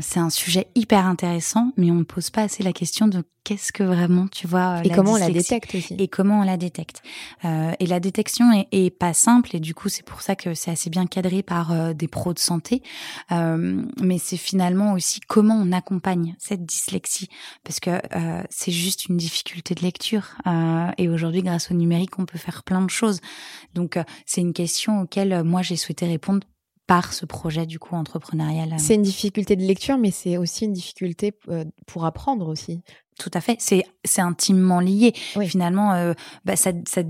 [0.02, 3.72] c'est un sujet hyper intéressant, mais on ne pose pas assez la question de qu'est-ce
[3.72, 7.02] que vraiment, tu vois, et comment on la détecte aussi et comment on la détecte.
[7.46, 10.54] Euh, et la détection est, est, pas simple et du coup c'est pour ça que
[10.54, 12.82] c'est assez bien cadré par euh, des pros de santé.
[13.32, 17.30] Euh, mais c'est finalement aussi comment on accompagne cette dyslexie
[17.64, 22.18] parce que euh, c'est juste une difficulté de lecture euh, et aujourd'hui grâce au numérique
[22.18, 23.22] on peut faire plein de choses.
[23.76, 26.42] Donc c'est une question auquel moi j'ai souhaité répondre
[26.88, 28.76] par ce projet du coup entrepreneurial.
[28.78, 31.34] C'est une difficulté de lecture, mais c'est aussi une difficulté
[31.88, 32.82] pour apprendre aussi.
[33.18, 35.14] Tout à fait, c'est c'est intimement lié.
[35.46, 36.14] Finalement, euh,
[36.44, 37.02] bah, ça, ça,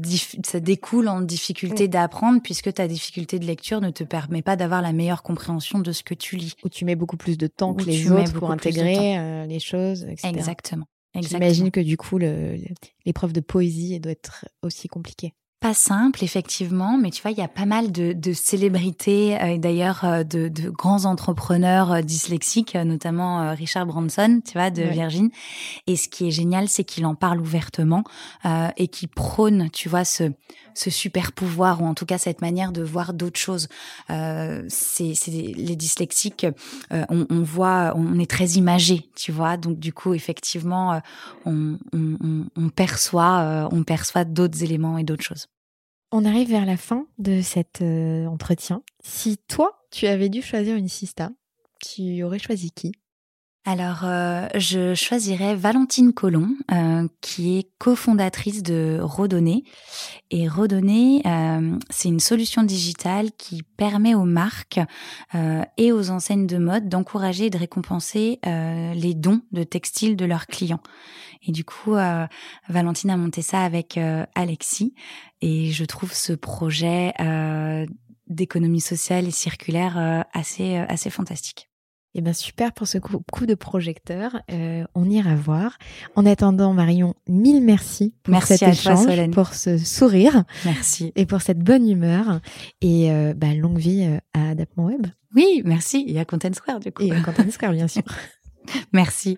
[0.43, 4.83] ça, découle en difficulté d'apprendre puisque ta difficulté de lecture ne te permet pas d'avoir
[4.83, 6.53] la meilleure compréhension de ce que tu lis.
[6.63, 10.03] Ou tu mets beaucoup plus de temps que les autres pour intégrer euh, les choses,
[10.03, 10.27] etc.
[10.29, 10.85] Exactement.
[11.15, 15.33] J'imagine que du coup, l'épreuve de poésie doit être aussi compliquée
[15.65, 19.57] pas simple, effectivement, mais tu vois, il y a pas mal de, de célébrités, euh,
[19.57, 25.31] d'ailleurs euh, de, de, grands entrepreneurs euh, dyslexiques, notamment Richard Branson, tu vois, de Virgin.
[25.87, 28.03] Et ce qui est génial, c'est qu'il en parle ouvertement
[28.77, 30.31] et qu'il prône, tu vois, ce,
[30.75, 33.67] ce super pouvoir ou en tout cas cette manière de voir d'autres choses.
[34.07, 36.45] c'est les dyslexiques,
[36.91, 41.01] on, on, voit, on est très imagé, tu vois, donc du coup, effectivement,
[41.45, 45.47] on, on, on perçoit, on perçoit d'autres éléments et d'autres choses.
[46.17, 48.83] On arrive vers la fin de cet euh, entretien.
[49.03, 51.31] Si toi, tu avais dû choisir une sista,
[51.81, 52.93] tu aurais choisi qui?
[53.65, 59.65] Alors, euh, je choisirais Valentine Colomb, euh, qui est cofondatrice de Rodonné.
[60.31, 61.21] Et Rodonné,
[61.89, 64.79] c'est une solution digitale qui permet aux marques
[65.77, 70.47] et aux enseignes de mode d'encourager et de récompenser les dons de textiles de leurs
[70.47, 70.81] clients.
[71.47, 72.25] Et du coup, euh,
[72.67, 74.93] Valentine a monté ça avec euh, Alexis.
[75.41, 77.85] Et je trouve ce projet euh,
[78.27, 81.69] d'économie sociale et circulaire assez, assez fantastique.
[82.17, 84.41] Eh bien, super pour ce coup, de projecteur.
[84.95, 85.77] on ira voir.
[86.15, 90.45] En attendant, Marion, mille merci pour merci cet échange, pour ce sourire.
[90.63, 91.11] Merci.
[91.15, 92.39] Et pour cette bonne humeur.
[92.81, 95.07] Et bah, longue vie à Adaptement Web.
[95.35, 96.05] Oui, merci.
[96.07, 97.03] Et à Content Square, du coup.
[97.03, 98.03] Et à Content Square, bien sûr.
[98.93, 99.37] merci.